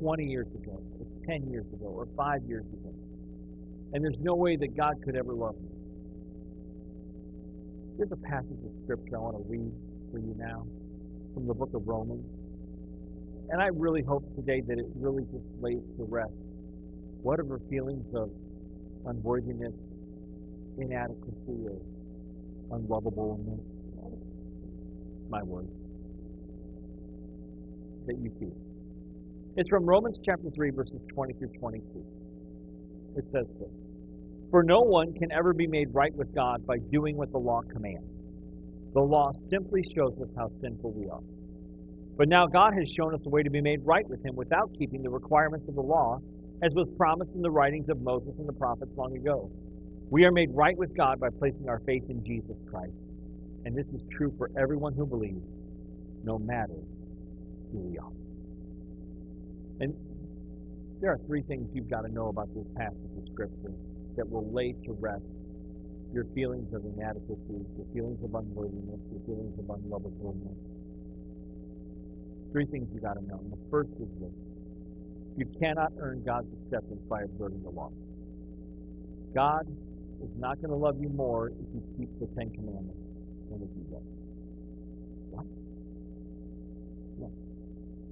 20 0.00 0.24
years 0.24 0.48
ago, 0.54 0.82
or 0.98 1.06
10 1.26 1.50
years 1.50 1.66
ago, 1.72 1.86
or 1.86 2.06
5 2.16 2.42
years 2.44 2.66
ago. 2.66 2.92
And 3.92 4.04
there's 4.04 4.18
no 4.20 4.34
way 4.34 4.56
that 4.56 4.76
God 4.76 4.96
could 5.04 5.16
ever 5.16 5.32
love 5.32 5.54
me. 5.60 5.71
Here's 7.98 8.10
a 8.10 8.16
passage 8.16 8.58
of 8.64 8.72
Scripture 8.84 9.16
I 9.16 9.20
want 9.20 9.36
to 9.36 9.44
read 9.48 9.70
for 10.10 10.18
you 10.18 10.34
now 10.38 10.66
from 11.34 11.46
the 11.46 11.52
book 11.52 11.74
of 11.74 11.86
Romans. 11.86 12.36
And 13.50 13.60
I 13.60 13.66
really 13.66 14.02
hope 14.02 14.24
today 14.32 14.62
that 14.66 14.78
it 14.78 14.86
really 14.94 15.24
just 15.24 15.44
lays 15.60 15.82
to 15.98 16.04
rest 16.04 16.32
whatever 17.22 17.60
feelings 17.68 18.12
of 18.14 18.30
unworthiness, 19.06 19.88
inadequacy, 20.78 21.68
or 21.68 21.78
unlovableness, 22.70 23.60
my 25.28 25.42
word, 25.42 25.68
that 28.06 28.18
you 28.18 28.32
feel. 28.40 28.56
It's 29.56 29.68
from 29.68 29.84
Romans 29.84 30.18
chapter 30.24 30.48
3, 30.48 30.70
verses 30.70 31.00
20 31.12 31.34
through 31.34 31.52
22. 31.60 32.04
It 33.16 33.26
says 33.26 33.46
this 33.60 33.68
For 34.52 34.62
no 34.62 34.82
one 34.82 35.14
can 35.14 35.32
ever 35.32 35.54
be 35.54 35.66
made 35.66 35.88
right 35.94 36.14
with 36.14 36.34
God 36.34 36.66
by 36.66 36.76
doing 36.92 37.16
what 37.16 37.32
the 37.32 37.38
law 37.38 37.62
commands. 37.72 38.06
The 38.92 39.00
law 39.00 39.32
simply 39.32 39.82
shows 39.96 40.12
us 40.20 40.28
how 40.36 40.50
sinful 40.60 40.92
we 40.92 41.08
are. 41.08 41.22
But 42.18 42.28
now 42.28 42.46
God 42.46 42.74
has 42.78 42.90
shown 42.90 43.14
us 43.14 43.22
a 43.24 43.30
way 43.30 43.42
to 43.42 43.48
be 43.48 43.62
made 43.62 43.80
right 43.82 44.06
with 44.06 44.22
Him 44.22 44.36
without 44.36 44.68
keeping 44.78 45.02
the 45.02 45.08
requirements 45.08 45.68
of 45.68 45.74
the 45.74 45.80
law, 45.80 46.20
as 46.62 46.74
was 46.74 46.86
promised 46.98 47.32
in 47.34 47.40
the 47.40 47.50
writings 47.50 47.88
of 47.88 48.02
Moses 48.02 48.34
and 48.38 48.46
the 48.46 48.52
prophets 48.52 48.92
long 48.94 49.16
ago. 49.16 49.50
We 50.10 50.26
are 50.26 50.30
made 50.30 50.50
right 50.52 50.76
with 50.76 50.94
God 50.94 51.18
by 51.18 51.30
placing 51.30 51.70
our 51.70 51.80
faith 51.86 52.04
in 52.10 52.22
Jesus 52.22 52.58
Christ. 52.70 53.00
And 53.64 53.74
this 53.74 53.88
is 53.88 54.02
true 54.10 54.34
for 54.36 54.50
everyone 54.60 54.92
who 54.92 55.06
believes, 55.06 55.48
no 56.24 56.38
matter 56.38 56.76
who 57.72 57.78
we 57.78 57.96
are. 57.96 58.12
And 59.80 59.94
there 61.00 61.10
are 61.10 61.20
three 61.26 61.40
things 61.40 61.70
you've 61.72 61.88
got 61.88 62.02
to 62.02 62.12
know 62.12 62.28
about 62.28 62.52
this 62.54 62.66
passage 62.76 63.16
of 63.16 63.26
Scripture 63.32 63.72
that 64.16 64.28
will 64.28 64.50
lay 64.52 64.72
to 64.84 64.92
rest 64.92 65.24
your 66.12 66.24
feelings 66.34 66.72
of 66.74 66.84
inadequacy, 66.84 67.64
your 67.76 67.86
feelings 67.94 68.22
of 68.22 68.34
unworthiness, 68.34 69.00
your 69.10 69.20
feelings 69.24 69.58
of 69.58 69.64
unlovableness. 69.64 70.56
Three 72.52 72.66
things 72.66 72.88
you 72.92 73.00
got 73.00 73.14
to 73.14 73.24
know. 73.24 73.40
And 73.40 73.52
the 73.52 73.70
first 73.70 73.90
is 74.00 74.08
this 74.20 74.32
you 75.36 75.46
cannot 75.58 75.92
earn 75.98 76.22
God's 76.24 76.52
acceptance 76.52 77.00
by 77.08 77.22
observing 77.22 77.62
the 77.62 77.70
law. 77.70 77.90
God 79.34 79.66
is 80.22 80.30
not 80.36 80.60
going 80.60 80.70
to 80.70 80.76
love 80.76 81.00
you 81.00 81.08
more 81.08 81.48
if 81.48 81.68
you 81.72 81.82
keep 81.96 82.10
the 82.20 82.26
Ten 82.36 82.50
Commandments 82.50 83.00
than 83.50 83.62
if 83.62 83.70
you 83.74 83.84
don't. 83.90 84.04
What? 85.32 85.46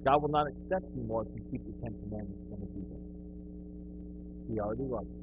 God 0.03 0.21
will 0.23 0.29
not 0.29 0.47
accept 0.47 0.85
you 0.95 1.03
more 1.03 1.21
if 1.21 1.29
you 1.35 1.43
keep 1.51 1.61
the 1.63 1.73
Ten 1.83 1.93
Commandments 2.03 2.41
than 2.49 2.59
if 2.63 2.69
you 2.75 2.85
don't. 2.89 3.11
He 4.51 4.59
already 4.59 4.83
loves 4.83 5.07
you. 5.13 5.20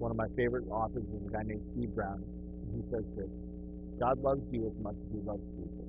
One 0.00 0.10
of 0.10 0.16
my 0.16 0.28
favorite 0.34 0.64
authors 0.70 1.04
is 1.04 1.28
a 1.28 1.30
guy 1.30 1.42
named 1.44 1.60
Steve 1.76 1.94
Brown. 1.94 2.24
He 2.72 2.80
says 2.90 3.04
this 3.16 3.28
God 4.00 4.16
loves 4.22 4.40
you 4.50 4.64
as 4.66 4.72
much 4.82 4.96
as 4.96 5.08
he 5.12 5.20
loves 5.20 5.44
Jesus. 5.60 5.88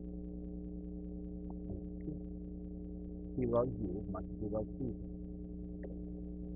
He 3.39 3.46
loves 3.48 3.72
you 3.80 4.03
as 4.03 4.08
much 4.12 4.25
as 4.27 4.38
he 4.44 4.50
loves 4.51 4.68
Jesus. 4.77 5.12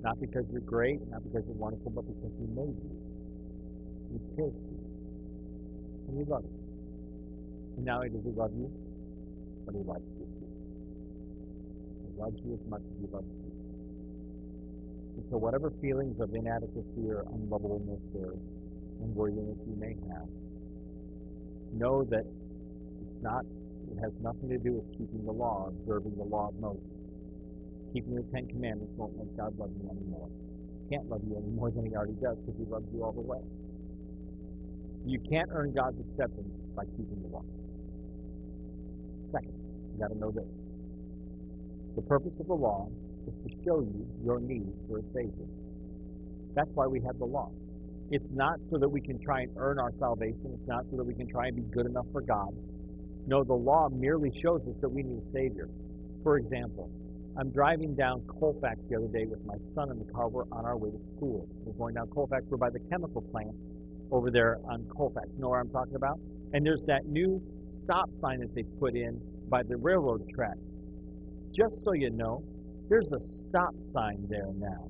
Not 0.02 0.20
because 0.20 0.44
you're 0.52 0.60
great, 0.68 1.00
not 1.08 1.24
because 1.24 1.44
you're 1.48 1.56
wonderful, 1.56 1.90
but 1.92 2.04
because 2.04 2.32
he 2.38 2.46
made 2.52 2.76
you. 2.76 2.92
He 4.12 4.18
chose 4.36 4.52
you. 4.52 4.78
And 6.08 6.18
he 6.18 6.24
loves 6.30 6.44
you. 6.44 6.76
And 7.78 7.86
not 7.86 7.96
only 8.04 8.10
does 8.10 8.24
he 8.24 8.32
love 8.36 8.52
you, 8.52 8.70
but 9.64 9.74
he 9.74 9.82
likes 9.82 10.04
you 10.20 10.28
He 12.04 12.20
loves 12.20 12.36
you 12.44 12.52
as 12.52 12.70
much 12.70 12.82
as 12.84 12.96
he 13.00 13.08
loves 13.12 13.26
you. 13.32 13.45
So 15.30 15.36
whatever 15.36 15.72
feelings 15.82 16.20
of 16.20 16.34
inadequacy 16.34 17.10
or 17.10 17.24
unlovableness 17.34 18.14
or 18.14 18.38
unworthiness 19.02 19.58
you 19.66 19.74
may 19.74 19.94
have, 20.08 20.28
know 21.72 22.04
that 22.04 22.22
it's 22.22 23.22
not 23.22 23.44
it 23.90 23.98
has 24.02 24.12
nothing 24.20 24.48
to 24.50 24.58
do 24.58 24.74
with 24.74 24.90
keeping 24.92 25.24
the 25.24 25.32
law, 25.32 25.68
observing 25.68 26.16
the 26.16 26.24
law 26.24 26.48
of 26.48 26.54
Moses. 26.58 26.82
Keeping 27.92 28.14
the 28.14 28.26
Ten 28.34 28.46
Commandments 28.48 28.92
won't 28.96 29.16
make 29.16 29.30
God 29.36 29.56
love 29.58 29.70
you 29.80 29.88
anymore. 29.88 30.28
He 30.82 30.94
can't 30.94 31.08
love 31.08 31.22
you 31.26 31.36
any 31.36 31.50
more 31.50 31.70
than 31.70 31.86
he 31.86 31.94
already 31.94 32.18
does 32.18 32.36
because 32.38 32.58
he 32.58 32.66
loves 32.66 32.86
you 32.92 33.04
all 33.04 33.12
the 33.12 33.22
way. 33.22 33.38
You 35.06 35.20
can't 35.30 35.48
earn 35.52 35.72
God's 35.72 36.00
acceptance 36.00 36.50
by 36.74 36.84
keeping 36.98 37.22
the 37.22 37.28
law. 37.28 37.44
Second, 39.30 39.54
you 39.54 40.00
got 40.00 40.08
to 40.08 40.18
know 40.18 40.30
this. 40.30 40.50
The 41.94 42.02
purpose 42.02 42.34
of 42.40 42.46
the 42.48 42.54
law 42.54 42.90
to 43.32 43.50
show 43.64 43.80
you 43.80 44.06
your 44.24 44.40
need 44.40 44.66
for 44.88 44.98
a 44.98 45.02
Savior. 45.14 45.46
That's 46.54 46.70
why 46.74 46.86
we 46.86 47.00
have 47.00 47.18
the 47.18 47.24
law. 47.24 47.50
It's 48.10 48.24
not 48.32 48.58
so 48.70 48.78
that 48.78 48.88
we 48.88 49.00
can 49.00 49.18
try 49.18 49.42
and 49.42 49.50
earn 49.56 49.78
our 49.78 49.92
salvation. 49.98 50.54
It's 50.54 50.68
not 50.68 50.84
so 50.90 50.96
that 50.96 51.04
we 51.04 51.14
can 51.14 51.28
try 51.28 51.48
and 51.48 51.56
be 51.56 51.62
good 51.62 51.86
enough 51.86 52.06
for 52.12 52.20
God. 52.20 52.54
No, 53.26 53.42
the 53.42 53.54
law 53.54 53.88
merely 53.90 54.30
shows 54.40 54.62
us 54.62 54.76
that 54.80 54.88
we 54.88 55.02
need 55.02 55.18
a 55.18 55.28
Savior. 55.30 55.68
For 56.22 56.36
example, 56.36 56.90
I'm 57.38 57.50
driving 57.50 57.94
down 57.94 58.22
Colfax 58.40 58.78
the 58.88 58.96
other 58.96 59.08
day 59.08 59.26
with 59.26 59.44
my 59.44 59.56
son 59.74 59.90
in 59.90 59.98
the 59.98 60.10
car. 60.12 60.28
We're 60.28 60.44
on 60.52 60.64
our 60.64 60.76
way 60.76 60.90
to 60.90 61.00
school. 61.04 61.48
We're 61.64 61.74
going 61.74 61.94
down 61.94 62.08
Colfax. 62.08 62.44
We're 62.48 62.56
by 62.56 62.70
the 62.70 62.80
chemical 62.90 63.20
plant 63.20 63.54
over 64.10 64.30
there 64.30 64.58
on 64.70 64.86
Colfax. 64.96 65.26
You 65.34 65.42
know 65.42 65.48
where 65.50 65.60
I'm 65.60 65.70
talking 65.70 65.96
about? 65.96 66.18
And 66.52 66.64
there's 66.64 66.82
that 66.86 67.06
new 67.06 67.42
stop 67.68 68.08
sign 68.20 68.40
that 68.40 68.54
they 68.54 68.62
put 68.78 68.94
in 68.94 69.20
by 69.50 69.62
the 69.64 69.76
railroad 69.76 70.28
tracks 70.34 70.72
just 71.56 71.82
so 71.84 71.92
you 71.92 72.10
know, 72.10 72.44
there's 72.88 73.10
a 73.12 73.20
stop 73.20 73.74
sign 73.92 74.26
there 74.28 74.50
now. 74.56 74.88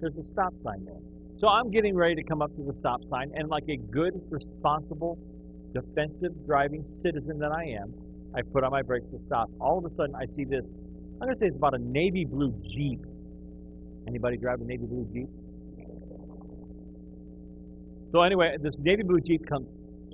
There's 0.00 0.16
a 0.16 0.24
stop 0.24 0.54
sign 0.62 0.84
there. 0.84 1.00
So 1.38 1.48
I'm 1.48 1.70
getting 1.70 1.94
ready 1.94 2.14
to 2.16 2.22
come 2.22 2.42
up 2.42 2.54
to 2.56 2.62
the 2.62 2.72
stop 2.72 3.00
sign, 3.10 3.30
and 3.34 3.48
like 3.48 3.68
a 3.68 3.76
good, 3.76 4.20
responsible, 4.30 5.18
defensive 5.72 6.32
driving 6.46 6.84
citizen 6.84 7.38
that 7.38 7.52
I 7.52 7.64
am, 7.64 7.94
I 8.34 8.42
put 8.42 8.64
on 8.64 8.70
my 8.70 8.82
brakes 8.82 9.06
to 9.12 9.20
stop. 9.22 9.48
All 9.60 9.78
of 9.78 9.84
a 9.84 9.90
sudden, 9.90 10.14
I 10.14 10.26
see 10.26 10.44
this. 10.44 10.68
I'm 11.20 11.26
going 11.26 11.32
to 11.32 11.38
say 11.38 11.46
it's 11.46 11.56
about 11.56 11.74
a 11.74 11.78
navy 11.78 12.24
blue 12.24 12.52
Jeep. 12.62 13.00
Anybody 14.06 14.36
drive 14.36 14.60
a 14.60 14.64
navy 14.64 14.86
blue 14.86 15.06
Jeep? 15.12 15.28
So 18.12 18.22
anyway, 18.22 18.56
this 18.60 18.78
navy 18.78 19.02
blue 19.02 19.20
Jeep 19.20 19.46
comes 19.46 19.66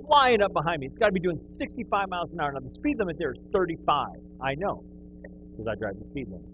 flying 0.07 0.41
up 0.41 0.53
behind 0.53 0.79
me. 0.79 0.87
It's 0.87 0.97
got 0.97 1.07
to 1.07 1.11
be 1.11 1.19
doing 1.19 1.39
65 1.39 2.09
miles 2.09 2.31
an 2.31 2.39
hour. 2.39 2.51
Now, 2.53 2.59
the 2.59 2.73
speed 2.73 2.97
limit 2.99 3.17
there 3.17 3.31
is 3.31 3.39
35. 3.53 4.07
I 4.41 4.55
know, 4.55 4.83
because 5.51 5.67
I 5.67 5.75
drive 5.75 5.99
the 5.99 6.05
speed 6.09 6.27
limit 6.29 6.47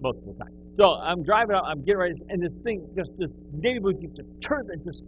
most 0.00 0.18
of 0.18 0.24
the 0.26 0.44
time. 0.44 0.52
So 0.74 0.94
I'm 0.94 1.22
driving 1.22 1.54
up, 1.54 1.64
I'm 1.66 1.80
getting 1.84 1.98
ready, 1.98 2.14
and 2.28 2.42
this 2.42 2.54
thing, 2.64 2.86
just 2.96 3.10
this 3.18 3.30
Navy 3.52 3.78
blue 3.78 3.94
Jeep 3.94 4.10
just 4.16 4.28
turns 4.40 4.68
and 4.70 4.82
just 4.82 5.04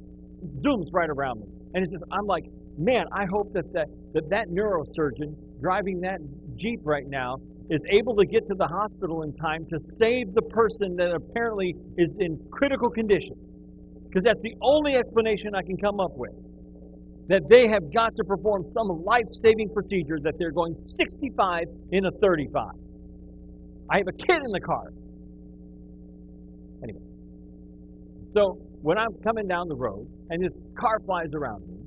zooms 0.61 0.87
right 0.93 1.11
around 1.11 1.41
me. 1.41 1.47
And 1.75 1.83
it's 1.83 1.91
just, 1.91 2.05
I'm 2.13 2.27
like, 2.27 2.45
man, 2.79 3.07
I 3.13 3.25
hope 3.25 3.53
that 3.55 3.73
that, 3.73 3.89
that, 4.13 4.29
that 4.31 4.49
neurosurgeon 4.49 5.35
driving 5.61 6.01
that 6.03 6.21
Jeep 6.57 6.81
right 6.85 7.07
now 7.07 7.39
is 7.71 7.81
able 7.91 8.15
to 8.17 8.27
get 8.27 8.47
to 8.47 8.55
the 8.55 8.67
hospital 8.67 9.23
in 9.23 9.33
time 9.33 9.67
to 9.71 9.81
save 9.81 10.35
the 10.35 10.43
person 10.43 10.97
that 10.97 11.11
apparently 11.11 11.75
is 11.97 12.15
in 12.21 12.39
critical 12.53 12.91
condition. 12.91 13.35
Because 14.05 14.23
that's 14.23 14.43
the 14.43 14.55
only 14.63 14.95
explanation 14.97 15.55
I 15.55 15.63
can 15.63 15.77
come 15.79 15.99
up 15.99 16.13
with 16.15 16.31
that 17.29 17.43
they 17.49 17.69
have 17.69 17.93
got 17.93 18.15
to 18.17 18.25
perform 18.25 18.65
some 18.67 18.89
life 19.05 19.25
saving 19.33 19.71
procedure 19.71 20.19
that 20.23 20.35
they're 20.39 20.53
going 20.53 20.75
65 20.75 21.65
in 21.93 22.05
a 22.07 22.11
35. 22.21 22.65
I 23.91 23.99
have 23.99 24.07
a 24.09 24.13
kid 24.13 24.41
in 24.45 24.51
the 24.53 24.61
car. 24.61 24.89
Anyway, 26.83 27.01
so 28.33 28.59
when 28.83 28.99
I'm 28.99 29.15
coming 29.23 29.49
down 29.49 29.69
the 29.69 29.77
road 29.77 30.07
and 30.31 30.43
this 30.43 30.53
car 30.79 30.99
flies 31.07 31.33
around 31.35 31.67
me, 31.67 31.79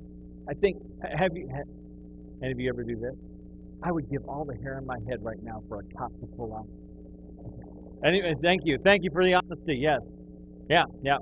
I 0.48 0.54
think, 0.54 0.76
have 1.02 1.30
you, 1.34 1.48
have, 1.54 1.66
any 2.42 2.52
of 2.52 2.58
you 2.58 2.68
ever 2.70 2.82
do 2.82 2.96
this? 2.96 3.14
I 3.84 3.92
would 3.92 4.10
give 4.10 4.22
all 4.28 4.44
the 4.44 4.56
hair 4.62 4.78
on 4.78 4.86
my 4.86 4.98
head 5.08 5.18
right 5.22 5.38
now 5.42 5.62
for 5.68 5.78
a 5.78 5.82
cop 5.96 6.10
to 6.20 6.26
pull 6.36 6.54
out. 6.54 6.66
Anyway, 8.04 8.34
thank 8.42 8.62
you. 8.64 8.78
Thank 8.84 9.02
you 9.04 9.10
for 9.12 9.24
the 9.24 9.34
honesty. 9.34 9.78
Yes. 9.80 10.00
Yeah, 10.68 10.84
yeah, 11.02 11.16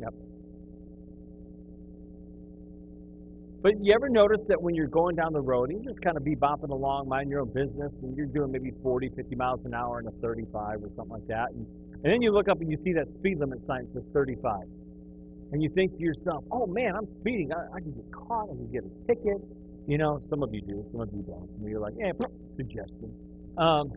yep. 0.00 0.27
But 3.62 3.72
you 3.82 3.92
ever 3.94 4.08
notice 4.08 4.42
that 4.48 4.60
when 4.62 4.74
you're 4.74 4.86
going 4.88 5.16
down 5.16 5.32
the 5.32 5.40
road, 5.40 5.70
and 5.70 5.82
you 5.82 5.90
just 5.90 6.00
kind 6.02 6.16
of 6.16 6.24
be 6.24 6.36
bopping 6.36 6.70
along, 6.70 7.08
mind 7.08 7.30
your 7.30 7.40
own 7.40 7.52
business, 7.52 7.96
and 8.02 8.16
you're 8.16 8.26
doing 8.26 8.52
maybe 8.52 8.70
40, 8.82 9.10
50 9.16 9.34
miles 9.36 9.60
an 9.64 9.74
hour 9.74 10.00
in 10.00 10.06
a 10.06 10.12
35 10.22 10.82
or 10.82 10.90
something 10.96 11.10
like 11.10 11.26
that, 11.28 11.50
and, 11.52 11.66
and 12.04 12.12
then 12.12 12.22
you 12.22 12.32
look 12.32 12.48
up 12.48 12.60
and 12.60 12.70
you 12.70 12.76
see 12.76 12.92
that 12.92 13.10
speed 13.10 13.38
limit 13.40 13.64
sign 13.66 13.88
says 13.92 14.04
35. 14.14 14.54
And 15.52 15.62
you 15.62 15.70
think 15.74 15.96
to 15.96 16.00
yourself, 16.00 16.44
oh 16.52 16.66
man, 16.66 16.94
I'm 16.96 17.08
speeding. 17.08 17.50
I, 17.52 17.76
I 17.76 17.80
can 17.80 17.92
get 17.92 18.12
caught. 18.12 18.44
I 18.50 18.54
can 18.54 18.70
get 18.70 18.84
a 18.84 19.06
ticket. 19.08 19.42
You 19.88 19.98
know, 19.98 20.18
some 20.22 20.42
of 20.42 20.50
you 20.52 20.60
do, 20.60 20.84
some 20.92 21.00
of 21.00 21.08
you 21.12 21.22
don't. 21.22 21.48
And 21.58 21.68
you're 21.68 21.80
like, 21.80 21.94
eh, 22.04 22.12
suggestion. 22.56 23.12
Um, 23.58 23.90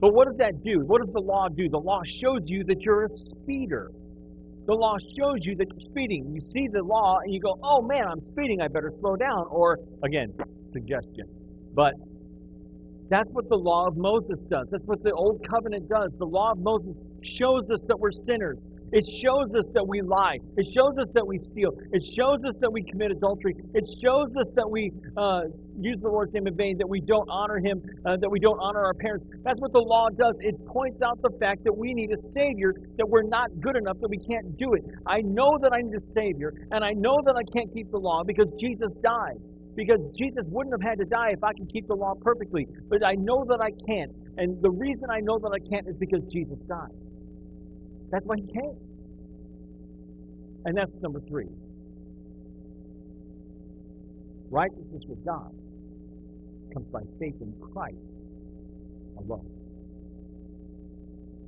But 0.00 0.14
what 0.14 0.28
does 0.28 0.36
that 0.38 0.62
do? 0.64 0.80
What 0.86 1.02
does 1.02 1.12
the 1.12 1.20
law 1.20 1.48
do? 1.48 1.68
The 1.68 1.78
law 1.78 2.00
shows 2.04 2.42
you 2.46 2.64
that 2.64 2.82
you're 2.82 3.04
a 3.04 3.08
speeder. 3.08 3.90
The 4.70 4.76
law 4.76 4.94
shows 5.18 5.38
you 5.42 5.56
that 5.56 5.66
you're 5.66 5.90
speeding. 5.90 6.30
You 6.32 6.40
see 6.40 6.68
the 6.72 6.84
law 6.84 7.18
and 7.24 7.34
you 7.34 7.40
go, 7.40 7.58
oh 7.60 7.82
man, 7.82 8.06
I'm 8.06 8.20
speeding, 8.20 8.60
I 8.60 8.68
better 8.68 8.92
slow 9.00 9.16
down. 9.16 9.46
Or, 9.50 9.76
again, 10.04 10.32
suggestion. 10.72 11.26
But 11.74 11.94
that's 13.08 13.28
what 13.32 13.48
the 13.48 13.56
law 13.56 13.88
of 13.88 13.96
Moses 13.96 14.40
does. 14.48 14.68
That's 14.70 14.86
what 14.86 15.02
the 15.02 15.10
old 15.10 15.44
covenant 15.50 15.88
does. 15.88 16.12
The 16.20 16.24
law 16.24 16.52
of 16.52 16.58
Moses 16.60 16.96
shows 17.20 17.68
us 17.68 17.80
that 17.88 17.98
we're 17.98 18.12
sinners. 18.12 18.58
It 18.92 19.06
shows 19.06 19.54
us 19.54 19.66
that 19.74 19.86
we 19.86 20.02
lie. 20.02 20.38
It 20.56 20.66
shows 20.74 20.98
us 20.98 21.10
that 21.14 21.26
we 21.26 21.38
steal. 21.38 21.70
It 21.92 22.02
shows 22.02 22.42
us 22.42 22.56
that 22.60 22.72
we 22.72 22.82
commit 22.82 23.12
adultery. 23.12 23.54
It 23.74 23.86
shows 24.02 24.34
us 24.34 24.50
that 24.56 24.68
we 24.68 24.90
uh, 25.16 25.42
use 25.78 25.98
the 26.02 26.08
Lord's 26.08 26.32
name 26.32 26.48
in 26.48 26.56
vain, 26.56 26.76
that 26.78 26.88
we 26.88 27.00
don't 27.00 27.28
honor 27.30 27.58
Him, 27.58 27.80
uh, 28.04 28.16
that 28.18 28.28
we 28.28 28.40
don't 28.40 28.58
honor 28.58 28.84
our 28.84 28.94
parents. 28.94 29.26
That's 29.44 29.60
what 29.60 29.72
the 29.72 29.78
law 29.80 30.08
does. 30.10 30.34
It 30.40 30.58
points 30.66 31.02
out 31.02 31.22
the 31.22 31.30
fact 31.38 31.62
that 31.64 31.72
we 31.72 31.94
need 31.94 32.10
a 32.10 32.18
Savior, 32.34 32.74
that 32.98 33.06
we're 33.06 33.22
not 33.22 33.46
good 33.60 33.76
enough, 33.76 33.98
that 34.00 34.10
we 34.10 34.18
can't 34.18 34.58
do 34.58 34.74
it. 34.74 34.82
I 35.06 35.22
know 35.22 35.56
that 35.62 35.70
I 35.72 35.82
need 35.82 35.94
a 35.94 36.04
Savior, 36.10 36.52
and 36.72 36.82
I 36.84 36.90
know 36.90 37.16
that 37.24 37.36
I 37.38 37.46
can't 37.54 37.72
keep 37.72 37.90
the 37.92 37.98
law 37.98 38.24
because 38.26 38.50
Jesus 38.58 38.92
died. 39.04 39.38
Because 39.76 40.02
Jesus 40.18 40.42
wouldn't 40.48 40.74
have 40.74 40.82
had 40.82 40.98
to 40.98 41.06
die 41.06 41.30
if 41.30 41.44
I 41.44 41.52
could 41.52 41.70
keep 41.70 41.86
the 41.86 41.94
law 41.94 42.14
perfectly. 42.20 42.66
But 42.88 43.06
I 43.06 43.14
know 43.14 43.46
that 43.48 43.62
I 43.62 43.70
can't. 43.86 44.10
And 44.36 44.60
the 44.60 44.70
reason 44.70 45.08
I 45.10 45.20
know 45.20 45.38
that 45.38 45.52
I 45.54 45.62
can't 45.70 45.86
is 45.86 45.96
because 45.96 46.26
Jesus 46.26 46.58
died. 46.66 46.90
That's 48.10 48.24
why 48.24 48.36
he 48.36 48.52
came. 48.52 48.76
And 50.64 50.76
that's 50.76 50.92
number 51.00 51.20
three. 51.28 51.48
Righteousness 54.50 55.04
with 55.08 55.24
God 55.24 55.54
comes 56.74 56.86
by 56.88 57.00
faith 57.18 57.36
in 57.40 57.54
Christ 57.72 58.16
alone. 59.18 59.48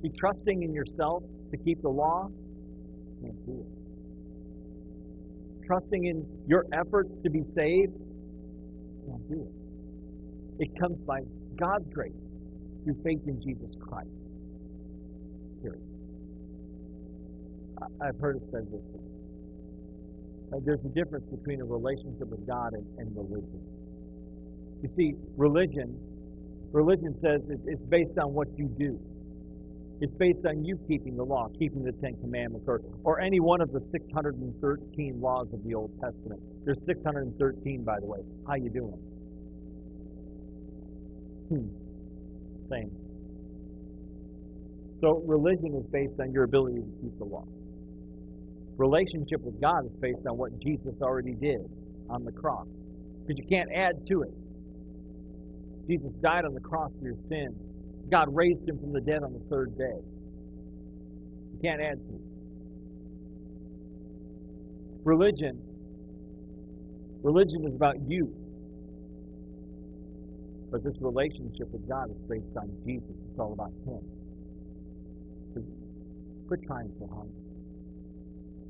Be 0.03 0.11
trusting 0.11 0.62
in 0.62 0.72
yourself 0.72 1.22
to 1.51 1.57
keep 1.57 1.83
the 1.83 1.88
law, 1.88 2.29
can't 3.20 3.46
do 3.46 3.61
it. 3.61 5.66
Trusting 5.66 6.05
in 6.05 6.25
your 6.46 6.64
efforts 6.72 7.16
to 7.22 7.31
be 7.31 7.42
saved, 7.42 7.96
can't 9.07 9.29
do 9.29 9.48
it. 9.48 10.64
It 10.64 10.81
comes 10.81 10.98
by 11.01 11.20
God's 11.57 11.88
grace 11.92 12.12
through 12.85 12.96
faith 13.05 13.22
in 13.27 13.40
Jesus 13.40 13.75
Christ. 13.81 14.11
Period. 15.62 15.92
I've 18.01 18.18
heard 18.18 18.37
it 18.37 18.47
said 18.47 18.66
this. 18.71 18.81
Uh, 20.53 20.59
there's 20.64 20.85
a 20.85 20.88
difference 20.88 21.25
between 21.31 21.61
a 21.61 21.64
relationship 21.64 22.29
with 22.29 22.47
God 22.47 22.75
and, 22.75 22.87
and 22.99 23.16
religion. 23.16 23.61
You 24.83 24.88
see, 24.88 25.14
religion, 25.37 25.97
religion 26.73 27.16
says 27.16 27.40
it's 27.66 27.85
based 27.85 28.18
on 28.18 28.35
what 28.35 28.49
you 28.59 28.68
do. 28.79 29.01
It's 30.01 30.12
based 30.14 30.45
on 30.47 30.64
you 30.64 30.79
keeping 30.88 31.16
the 31.16 31.23
law, 31.23 31.49
keeping 31.59 31.85
the 31.85 31.92
Ten 31.92 32.16
Commandments, 32.21 32.66
or, 32.68 32.81
or 33.05 33.21
any 33.21 33.38
one 33.38 33.61
of 33.61 33.71
the 33.73 33.81
613 33.81 35.21
laws 35.21 35.47
of 35.53 35.62
the 35.64 35.75
Old 35.75 35.92
Testament. 36.01 36.40
There's 36.64 36.85
613, 36.85 37.85
by 37.85 38.01
the 38.01 38.07
way. 38.07 38.18
How 38.47 38.55
you 38.57 38.68
doing? 38.68 38.99
Hmm. 41.49 41.68
Same. 42.68 42.90
So 45.01 45.23
religion 45.27 45.75
is 45.77 45.87
based 45.90 46.21
on 46.21 46.33
your 46.33 46.45
ability 46.45 46.77
to 46.77 47.03
keep 47.03 47.18
the 47.18 47.25
law. 47.25 47.47
Relationship 48.79 49.41
with 49.43 49.61
God 49.61 49.85
is 49.87 49.93
based 50.01 50.27
on 50.29 50.37
what 50.37 50.59
Jesus 50.61 50.95
already 51.03 51.35
did 51.35 51.61
on 52.09 52.25
the 52.25 52.33
cross. 52.33 52.67
Because 53.27 53.39
you 53.39 53.47
can't 53.49 53.71
add 53.73 54.07
to 54.09 54.23
it. 54.23 54.33
Jesus 55.89 56.13
died 56.23 56.45
on 56.45 56.55
the 56.55 56.61
cross 56.61 56.91
for 56.99 57.05
your 57.05 57.17
sins. 57.29 57.55
God 58.11 58.35
raised 58.35 58.69
him 58.69 58.79
from 58.79 58.93
the 58.93 59.01
dead 59.01 59.23
on 59.23 59.33
the 59.33 59.43
third 59.51 59.77
day. 59.77 60.01
You 61.53 61.59
can't 61.63 61.81
add 61.81 61.99
to 61.99 62.15
it. 62.15 62.23
Religion, 65.05 65.61
religion 67.23 67.65
is 67.67 67.75
about 67.75 67.97
you. 68.09 68.35
But 70.71 70.85
this 70.85 70.95
relationship 71.01 71.69
with 71.71 71.87
God 71.89 72.11
is 72.11 72.17
based 72.29 72.57
on 72.57 72.71
Jesus. 72.87 73.11
It's 73.31 73.39
all 73.39 73.53
about 73.53 73.73
Him. 73.85 74.01
Quit 76.49 76.63
trying 76.67 76.91
so 76.99 77.07
hard. 77.13 77.42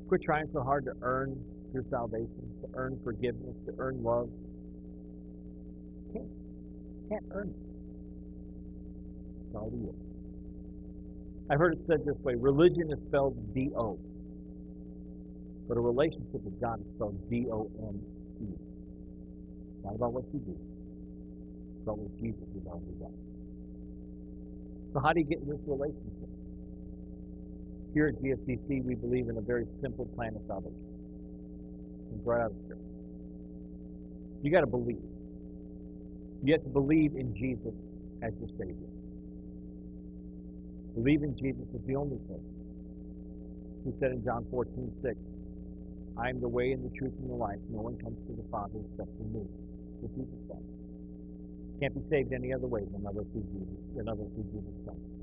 Quit 0.07 0.21
trying 0.23 0.47
so 0.53 0.61
hard 0.61 0.85
to 0.85 0.93
earn 1.01 1.35
your 1.73 1.83
salvation, 1.89 2.43
to 2.61 2.67
earn 2.75 2.99
forgiveness, 3.03 3.55
to 3.65 3.73
earn 3.79 4.03
love. 4.03 4.29
Can't, 6.13 6.29
can't 7.09 7.25
earn 7.31 7.49
it. 7.49 7.55
It's 9.47 9.55
all 9.55 9.71
you. 9.73 9.95
I've 11.49 11.59
heard 11.59 11.73
it 11.73 11.85
said 11.85 12.05
this 12.05 12.17
way 12.23 12.35
religion 12.35 12.91
is 12.91 13.01
spelled 13.03 13.35
D 13.53 13.69
O. 13.77 13.99
But 15.67 15.77
a 15.77 15.81
relationship 15.81 16.43
with 16.43 16.59
God 16.61 16.79
is 16.81 16.87
spelled 16.95 17.17
D 17.29 17.47
O 17.51 17.69
N 17.79 18.01
E. 18.41 18.47
Not 19.83 19.95
about 19.95 20.13
what 20.13 20.25
you 20.33 20.39
do, 20.39 20.57
but 21.85 21.97
what 21.97 22.11
Jesus 22.19 22.47
has 22.55 22.67
already 22.67 22.97
done. 22.99 23.15
So, 24.93 25.01
how 25.03 25.13
do 25.13 25.19
you 25.21 25.25
get 25.27 25.39
in 25.39 25.49
this 25.49 25.61
relationship? 25.67 26.32
Here 27.93 28.07
at 28.07 28.15
GFCC, 28.21 28.83
we 28.83 28.95
believe 28.95 29.29
in 29.29 29.37
a 29.37 29.41
very 29.41 29.65
simple 29.81 30.05
plan 30.15 30.35
of 30.35 30.41
salvation. 30.47 30.81
It's 32.15 32.25
right 32.25 32.41
out 32.41 32.51
of 32.51 32.57
Scripture. 32.65 32.83
You 34.41 34.51
got 34.51 34.61
to 34.61 34.67
believe. 34.67 35.03
You 36.43 36.53
have 36.53 36.63
to 36.63 36.69
believe 36.69 37.13
in 37.15 37.35
Jesus 37.35 37.73
as 38.23 38.33
your 38.39 38.49
Savior. 38.57 38.89
Believe 40.95 41.23
in 41.23 41.37
Jesus 41.37 41.69
is 41.73 41.81
the 41.83 41.95
only 41.95 42.17
thing. 42.27 42.43
He 43.85 43.91
said 43.99 44.11
in 44.11 44.23
John 44.23 44.45
14, 44.51 44.91
6, 45.01 45.15
I 46.17 46.29
am 46.29 46.41
the 46.41 46.47
way 46.47 46.71
and 46.71 46.83
the 46.83 46.95
truth 46.97 47.13
and 47.19 47.29
the 47.29 47.35
life. 47.35 47.59
No 47.69 47.81
one 47.81 47.97
comes 47.97 48.17
to 48.27 48.33
the 48.33 48.47
Father 48.51 48.79
except 48.91 49.09
through 49.17 49.33
me. 49.33 49.45
What 50.01 50.13
Jesus 50.13 50.39
Christ. 50.47 50.69
Can't 51.79 51.95
be 51.95 52.03
saved 52.07 52.33
any 52.33 52.53
other 52.53 52.67
way 52.67 52.81
than 52.91 53.05
other 53.07 53.23
through 53.33 53.47
Jesus, 53.53 53.79
than 53.95 54.09
other 54.09 54.25
through 54.35 54.47
Jesus 54.51 54.75
Christ. 54.85 55.22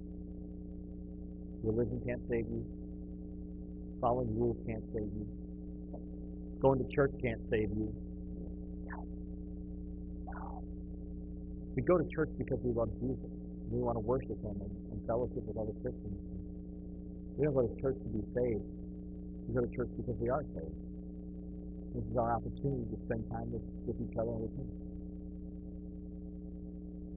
Religion 1.62 2.00
can't 2.06 2.22
save 2.28 2.46
you. 2.48 2.64
Following 4.00 4.32
rules 4.38 4.56
can't 4.66 4.84
save 4.94 5.12
you. 5.12 5.26
Going 6.60 6.78
to 6.78 6.88
church 6.94 7.12
can't 7.22 7.40
save 7.50 7.70
you. 7.70 7.92
We 11.76 11.82
go 11.82 11.98
to 11.98 12.04
church 12.12 12.30
because 12.36 12.58
we 12.62 12.72
love 12.72 12.90
Jesus. 13.00 13.30
We 13.70 13.80
want 13.80 13.96
to 13.96 14.00
worship 14.00 14.36
Him 14.42 14.56
and, 14.60 14.72
and 14.92 15.06
fellowship 15.06 15.44
with 15.46 15.56
other 15.56 15.72
Christians. 15.80 16.18
We 17.36 17.44
don't 17.44 17.54
go 17.54 17.66
to 17.66 17.80
church 17.80 17.96
to 18.02 18.08
be 18.08 18.24
saved. 18.34 18.66
We 19.48 19.54
go 19.54 19.64
to 19.64 19.72
church 19.76 19.88
because 19.96 20.16
we 20.20 20.28
are 20.28 20.42
saved. 20.52 20.76
This 21.94 22.04
is 22.04 22.16
our 22.16 22.32
opportunity 22.34 22.84
to 22.90 22.98
spend 23.06 23.24
time 23.30 23.52
with, 23.52 23.62
with 23.86 23.96
each 24.00 24.16
other 24.16 24.30
and 24.30 24.42
with 24.42 24.54
Him. 24.56 24.68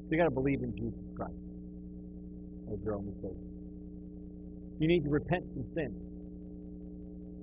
So 0.05 0.07
you 0.11 0.17
got 0.17 0.25
to 0.25 0.37
believe 0.37 0.61
in 0.61 0.75
Jesus 0.75 1.03
Christ 1.15 1.33
as 2.71 2.79
your 2.83 2.95
only 2.95 3.13
Savior. 3.21 3.52
You 4.79 4.87
need 4.87 5.03
to 5.03 5.09
repent 5.09 5.45
from 5.53 5.67
sin. 5.69 5.95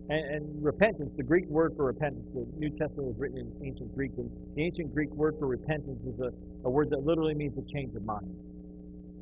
And, 0.09 0.35
and, 0.35 0.65
repentance, 0.65 1.15
the 1.15 1.23
Greek 1.23 1.47
word 1.47 1.75
for 1.77 1.85
repentance, 1.85 2.27
the 2.35 2.45
New 2.59 2.71
Testament 2.71 3.07
was 3.07 3.17
written 3.17 3.39
in 3.39 3.53
ancient 3.65 3.95
Greek, 3.95 4.11
and 4.17 4.29
the 4.57 4.65
ancient 4.65 4.93
Greek 4.93 5.11
word 5.11 5.37
for 5.39 5.47
repentance 5.47 6.01
is 6.05 6.19
a, 6.19 6.33
a 6.67 6.71
word 6.71 6.91
that 6.91 7.05
literally 7.05 7.35
means 7.35 7.57
a 7.57 7.73
change 7.73 7.95
of 7.95 8.05
mind. 8.05 8.35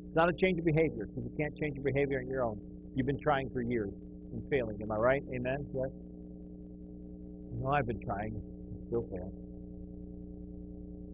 It's 0.07 0.15
not 0.15 0.29
a 0.29 0.33
change 0.33 0.57
of 0.57 0.65
behavior, 0.65 1.05
because 1.05 1.23
you 1.23 1.31
can't 1.37 1.55
change 1.55 1.75
your 1.75 1.83
behavior 1.83 2.19
on 2.19 2.27
your 2.27 2.43
own. 2.43 2.59
You've 2.95 3.05
been 3.05 3.19
trying 3.19 3.51
for 3.51 3.61
years 3.61 3.93
and 4.33 4.41
failing. 4.49 4.81
Am 4.81 4.91
I 4.91 4.95
right? 4.95 5.23
Amen? 5.31 5.67
Yes? 5.75 5.89
No, 7.61 7.69
I've 7.69 7.85
been 7.85 8.01
trying. 8.01 8.41
Still 8.87 9.05
fail. 9.11 9.31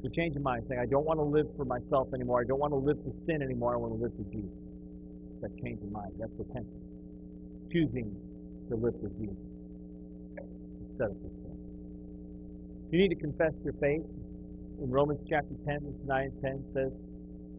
To 0.04 0.10
change 0.12 0.38
of 0.38 0.42
mind, 0.44 0.66
saying, 0.70 0.80
I 0.80 0.86
don't 0.86 1.06
want 1.06 1.20
to 1.20 1.24
live 1.24 1.48
for 1.58 1.66
myself 1.66 2.14
anymore. 2.14 2.40
I 2.40 2.46
don't 2.48 2.60
want 2.60 2.72
to 2.72 2.78
live 2.78 2.98
for 3.04 3.12
sin 3.26 3.42
anymore. 3.42 3.74
I 3.74 3.78
want 3.78 3.92
to 3.92 4.02
live 4.02 4.14
for 4.16 4.24
Jesus. 4.32 4.56
That 5.42 5.52
change 5.64 5.82
of 5.84 5.92
mind. 5.92 6.14
That's 6.20 6.32
repentance. 6.38 6.86
Choosing 7.72 8.16
to 8.70 8.76
live 8.76 8.96
for 9.02 9.10
Jesus 9.20 9.38
instead 10.96 11.12
of 11.12 11.18
for. 11.20 11.46
You 12.92 13.00
need 13.00 13.10
to 13.10 13.20
confess 13.20 13.52
your 13.64 13.74
faith. 13.82 14.06
In 14.80 14.90
Romans 14.90 15.20
chapter 15.28 15.52
10, 15.68 15.80
verse 15.84 16.02
9 16.06 16.24
and 16.24 16.42
10 16.42 16.64
says, 16.74 16.92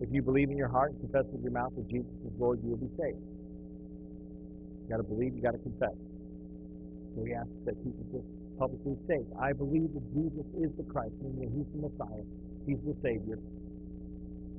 If 0.01 0.09
you 0.13 0.23
believe 0.23 0.51
in 0.51 0.57
your 0.57 0.69
heart 0.69 0.93
and 0.93 1.01
confess 1.01 1.29
with 1.33 1.43
your 1.43 1.53
mouth 1.53 1.73
that 1.77 1.89
Jesus 1.89 2.13
is 2.25 2.33
Lord, 2.39 2.61
you 2.65 2.71
will 2.71 2.81
be 2.81 2.93
saved. 2.97 3.21
You 3.21 4.89
got 4.89 4.99
to 4.99 5.09
believe, 5.09 5.35
you 5.35 5.43
got 5.43 5.53
to 5.53 5.65
confess. 5.65 5.97
So 7.13 7.21
we 7.21 7.35
ask 7.35 7.49
that 7.67 7.77
people 7.85 8.05
just 8.13 8.29
publicly 8.59 8.97
state, 9.05 9.27
I 9.41 9.53
believe 9.53 9.93
that 9.93 10.07
Jesus 10.15 10.47
is 10.57 10.71
the 10.81 10.85
Christ, 10.89 11.13
meaning 11.21 11.45
that 11.45 11.53
He's 11.53 11.69
the 11.77 11.81
Messiah, 11.89 12.25
He's 12.65 12.81
the 12.87 12.97
Savior, 13.05 13.37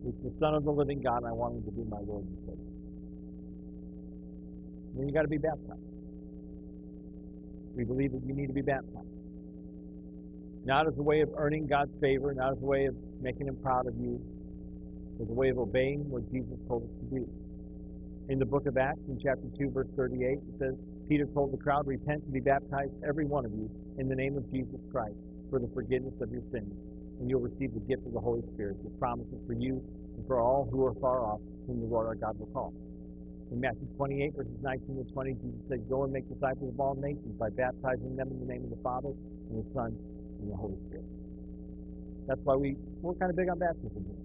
He's 0.06 0.19
the 0.21 0.34
Son 0.38 0.53
of 0.53 0.63
the 0.65 0.71
living 0.71 1.01
God, 1.01 1.25
and 1.25 1.27
I 1.27 1.34
want 1.34 1.56
Him 1.58 1.63
to 1.65 1.71
be 1.71 1.86
my 1.89 2.01
Lord 2.06 2.25
and 2.25 2.38
Savior. 2.45 2.66
Then 4.97 5.07
you 5.07 5.13
got 5.13 5.23
to 5.23 5.29
be 5.29 5.39
baptized. 5.39 5.81
We 7.75 7.86
believe 7.86 8.12
that 8.13 8.23
you 8.25 8.33
need 8.33 8.47
to 8.47 8.53
be 8.53 8.63
baptized. 8.63 9.07
Not 10.65 10.88
as 10.88 10.93
a 10.97 11.03
way 11.03 11.21
of 11.21 11.29
earning 11.38 11.67
God's 11.67 11.93
favor, 12.01 12.33
not 12.33 12.53
as 12.53 12.62
a 12.62 12.65
way 12.65 12.86
of 12.86 12.95
making 13.21 13.47
Him 13.47 13.57
proud 13.63 13.88
of 13.88 13.95
you, 13.97 14.21
There's 15.17 15.29
a 15.29 15.33
way 15.33 15.49
of 15.49 15.60
obeying 15.60 16.10
what 16.12 16.29
Jesus 16.31 16.60
told 16.67 16.83
us 16.83 16.91
to 16.99 17.19
do. 17.19 17.29
In 18.29 18.39
the 18.39 18.45
book 18.45 18.67
of 18.67 18.77
Acts, 18.77 19.01
in 19.07 19.19
chapter 19.23 19.47
2, 19.57 19.71
verse 19.71 19.88
38, 19.97 20.39
it 20.39 20.41
says, 20.60 20.75
Peter 21.10 21.25
told 21.33 21.53
the 21.53 21.57
crowd, 21.57 21.88
Repent 21.88 22.23
and 22.23 22.33
be 22.33 22.41
baptized, 22.41 22.91
every 23.07 23.25
one 23.25 23.45
of 23.45 23.53
you, 23.53 23.71
in 23.99 24.10
the 24.10 24.15
name 24.15 24.38
of 24.38 24.49
Jesus 24.51 24.81
Christ, 24.91 25.17
for 25.49 25.60
the 25.60 25.69
forgiveness 25.73 26.15
of 26.21 26.31
your 26.31 26.43
sins, 26.51 26.73
and 27.19 27.29
you'll 27.29 27.41
receive 27.41 27.73
the 27.73 27.81
gift 27.88 28.05
of 28.07 28.13
the 28.13 28.21
Holy 28.21 28.43
Spirit, 28.53 28.77
the 28.83 28.91
promises 28.99 29.39
for 29.47 29.53
you 29.53 29.83
and 30.17 30.27
for 30.27 30.41
all 30.41 30.67
who 30.71 30.86
are 30.86 30.95
far 31.01 31.23
off, 31.23 31.41
whom 31.67 31.81
the 31.81 31.88
Lord 31.88 32.07
our 32.07 32.15
God 32.15 32.39
will 32.39 32.47
call. 32.47 32.73
In 33.51 33.62
Matthew 33.62 33.88
28, 33.95 34.36
verses 34.36 34.60
19 34.62 35.05
to 35.07 35.13
20, 35.13 35.33
Jesus 35.39 35.63
said, 35.69 35.89
Go 35.89 36.03
and 36.03 36.12
make 36.12 36.27
disciples 36.27 36.73
of 36.73 36.79
all 36.79 36.95
nations 36.95 37.31
by 37.39 37.49
baptizing 37.49 38.15
them 38.15 38.27
in 38.27 38.39
the 38.43 38.45
name 38.45 38.63
of 38.63 38.71
the 38.71 38.81
Father, 38.83 39.15
and 39.49 39.63
the 39.63 39.67
Son, 39.73 39.95
and 40.41 40.51
the 40.51 40.55
Holy 40.55 40.77
Spirit. 40.83 41.07
That's 42.27 42.41
why 42.43 42.55
we, 42.55 42.75
we're 42.99 43.15
kind 43.15 43.31
of 43.31 43.38
big 43.38 43.47
on 43.47 43.60
baptism 43.60 44.03
here. 44.03 44.23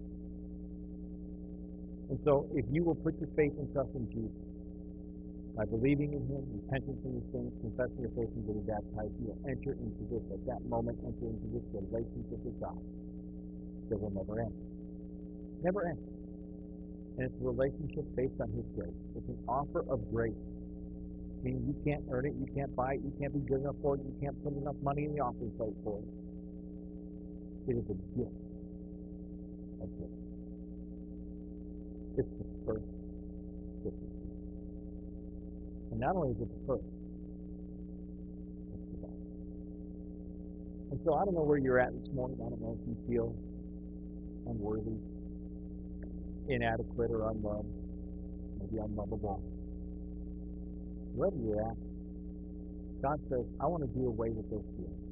And 2.11 2.19
so, 2.27 2.51
if 2.53 2.67
you 2.71 2.83
will 2.83 2.99
put 2.99 3.15
your 3.23 3.31
faith 3.39 3.55
and 3.63 3.71
trust 3.73 3.95
in 3.95 4.11
Jesus, 4.11 4.35
by 5.55 5.67
believing 5.71 6.19
in 6.19 6.27
Him, 6.27 6.43
repenting 6.67 6.99
from 6.99 7.15
your 7.15 7.27
sins, 7.31 7.55
confessing 7.63 8.03
your 8.03 8.15
faith, 8.19 8.33
and 8.35 8.43
getting 8.43 8.67
baptized, 8.67 9.15
you 9.23 9.31
will 9.31 9.43
enter 9.47 9.79
into 9.79 10.03
this, 10.11 10.25
at 10.35 10.43
that 10.51 10.67
moment, 10.67 10.99
enter 11.07 11.31
into 11.31 11.47
this 11.55 11.63
relationship 11.71 12.43
with 12.43 12.59
God 12.59 12.81
that 13.89 14.01
will 14.03 14.11
never 14.11 14.41
end. 14.41 14.57
Never 15.63 15.87
end. 15.87 16.22
And 17.17 17.27
it's 17.27 17.35
a 17.41 17.45
relationship 17.45 18.05
based 18.17 18.41
on 18.41 18.51
His 18.53 18.65
grace. 18.75 18.97
It's 19.17 19.29
an 19.29 19.39
offer 19.49 19.85
of 19.91 20.01
grace. 20.11 20.33
Meaning 21.43 21.67
you 21.67 21.77
can't 21.85 22.05
earn 22.11 22.27
it, 22.27 22.35
you 22.39 22.47
can't 22.55 22.75
buy 22.77 22.95
it, 22.95 23.01
you 23.05 23.13
can't 23.21 23.35
be 23.35 23.41
good 23.41 23.61
enough 23.61 23.75
for 23.83 23.97
it, 23.97 24.01
you 24.01 24.15
can't 24.23 24.37
put 24.45 24.55
enough 24.55 24.77
money 24.83 25.05
in 25.05 25.15
the 25.15 25.21
offering 25.21 25.51
plate 25.59 25.75
for 25.83 25.99
it. 25.99 26.05
It 27.69 27.77
is 27.77 27.85
a 27.91 27.99
gift 28.17 28.31
of. 29.83 29.89
It's 32.17 32.29
the 32.29 32.45
first 32.67 32.85
gift. 33.83 33.97
And 35.91 36.01
not 36.01 36.15
only 36.15 36.31
is 36.31 36.41
it 36.41 36.49
the 36.49 36.67
first, 36.67 36.85
it's 38.75 39.01
the. 39.01 39.09
And 40.91 41.01
so 41.05 41.15
I 41.15 41.25
don't 41.25 41.35
know 41.35 41.43
where 41.43 41.59
you're 41.59 41.81
at 41.81 41.93
this 41.95 42.09
morning. 42.15 42.39
I 42.45 42.51
don't 42.51 42.61
know 42.61 42.79
if 42.81 42.87
you 42.87 42.97
feel 43.09 43.35
unworthy 44.47 44.99
inadequate 46.49 47.11
or 47.11 47.31
unloved, 47.31 47.69
maybe 48.59 48.79
unlovable. 48.79 49.43
Wherever 51.15 51.37
you're 51.37 51.61
at, 51.61 51.77
God 53.03 53.21
says, 53.29 53.45
I 53.61 53.67
want 53.67 53.83
to 53.83 53.91
do 53.99 54.07
away 54.07 54.31
with 54.31 54.49
those 54.51 54.65
feelings. 54.77 55.03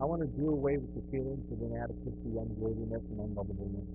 I 0.00 0.04
want 0.04 0.22
to 0.22 0.30
do 0.40 0.48
away 0.50 0.76
with 0.76 0.94
the 0.94 1.02
feelings 1.10 1.44
of 1.52 1.60
inadequacy, 1.60 2.38
unworthiness, 2.38 3.02
and 3.10 3.18
unlovableness. 3.18 3.88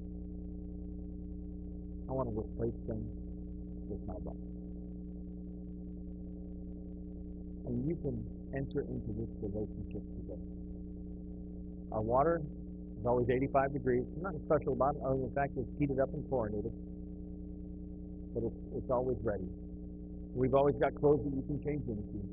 I 2.10 2.12
want 2.12 2.30
to 2.30 2.36
replace 2.38 2.76
them 2.88 3.08
with 3.89 4.00
my 4.06 4.15
love. 4.26 4.38
And 7.65 7.88
you 7.88 7.96
can 8.04 8.19
enter 8.54 8.82
into 8.82 9.12
this 9.15 9.32
relationship 9.41 10.04
today. 10.19 10.41
Our 11.91 12.02
water 12.02 12.41
it's 13.04 13.12
always 13.12 13.28
85 13.28 13.74
degrees. 13.74 14.08
Nothing 14.16 14.39
special 14.48 14.80
about 14.80 14.96
it 14.96 15.04
other 15.04 15.20
than 15.20 15.28
the 15.28 15.36
fact 15.36 15.60
it's 15.60 15.68
heated 15.76 16.00
up 16.00 16.08
and 16.16 16.24
chlorinated. 16.32 16.72
But 18.32 18.48
it's, 18.48 18.62
it's 18.80 18.88
always 18.88 19.20
ready. 19.28 19.44
We've 20.32 20.56
always 20.56 20.80
got 20.80 20.96
clothes 20.96 21.20
that 21.28 21.36
you 21.36 21.44
can 21.44 21.60
change 21.68 21.84
into. 21.84 22.24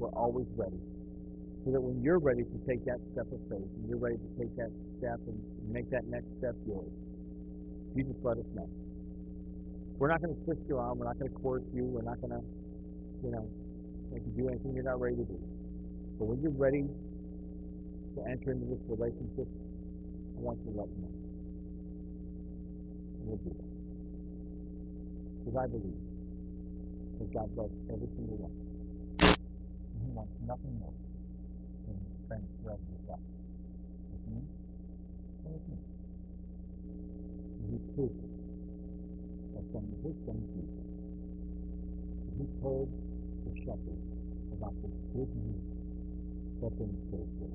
We're 0.00 0.08
always 0.16 0.48
ready. 0.56 0.80
So 1.68 1.76
that 1.76 1.84
when 1.84 2.00
you're 2.00 2.16
ready 2.16 2.48
to 2.48 2.58
take 2.64 2.80
that 2.88 2.96
step 3.12 3.28
of 3.28 3.44
faith, 3.52 3.60
and 3.60 3.84
you're 3.92 4.00
ready 4.00 4.16
to 4.16 4.30
take 4.40 4.48
that 4.56 4.72
step 4.96 5.20
and 5.28 5.36
make 5.68 5.92
that 5.92 6.08
next 6.08 6.32
step 6.40 6.56
yours, 6.64 6.88
you 7.92 8.00
just 8.00 8.24
let 8.24 8.40
us 8.40 8.48
know. 8.56 8.72
We're 10.00 10.08
not 10.08 10.24
going 10.24 10.32
to 10.32 10.40
twist 10.48 10.64
you 10.64 10.80
arm. 10.80 10.96
We're 10.96 11.12
not 11.12 11.20
going 11.20 11.28
to 11.28 11.38
coerce 11.44 11.68
you. 11.76 11.84
We're 11.84 12.08
not 12.08 12.16
going 12.24 12.32
to, 12.32 12.40
you 13.20 13.36
know, 13.36 13.44
make 14.16 14.24
you 14.24 14.32
do 14.32 14.48
anything 14.48 14.72
you're 14.72 14.88
not 14.88 14.96
ready 14.96 15.20
to 15.20 15.28
do. 15.28 15.36
But 16.16 16.24
when 16.24 16.40
you're 16.40 16.56
ready 16.56 16.88
to 16.88 18.20
enter 18.24 18.56
into 18.56 18.64
this 18.64 18.80
relationship, 18.88 19.44
want 20.40 20.58
you 20.64 20.72
me 20.72 20.88
know. 21.04 21.12
We'll 23.24 23.36
do 23.44 23.52
that. 23.52 23.70
Because 25.38 25.56
I 25.60 25.66
believe 25.68 26.00
that 27.20 27.28
God 27.32 27.48
loves 27.56 27.76
every 27.92 28.08
single 28.16 28.40
one. 28.40 28.56
And 29.20 30.00
He 30.00 30.10
wants 30.16 30.32
nothing 30.48 30.74
more 30.80 30.96
than 31.84 31.96
to 32.00 32.10
spend 32.24 32.44
forever 32.64 32.80
with 32.80 33.04
God. 33.04 33.20
With 33.20 34.24
me 34.32 34.40
and 35.44 35.52
with 35.52 35.66
me. 35.68 35.78
And 37.60 37.66
He 37.68 37.78
proved 37.92 38.16
it 38.24 38.34
by 39.52 39.60
sending 39.76 40.00
His 40.00 40.16
Son 40.24 40.40
Jesus. 40.56 40.88
He 42.40 42.48
told 42.64 42.88
the 43.44 43.52
shepherds 43.60 44.08
about 44.56 44.72
the 44.80 44.88
good 45.12 45.28
news 45.36 45.68
that 46.64 46.72
they 46.80 46.88
saved 47.12 47.36
them. 47.44 47.52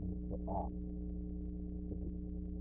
And 0.00 0.08
it's 0.16 0.24
for 0.32 0.40
all. 0.48 0.72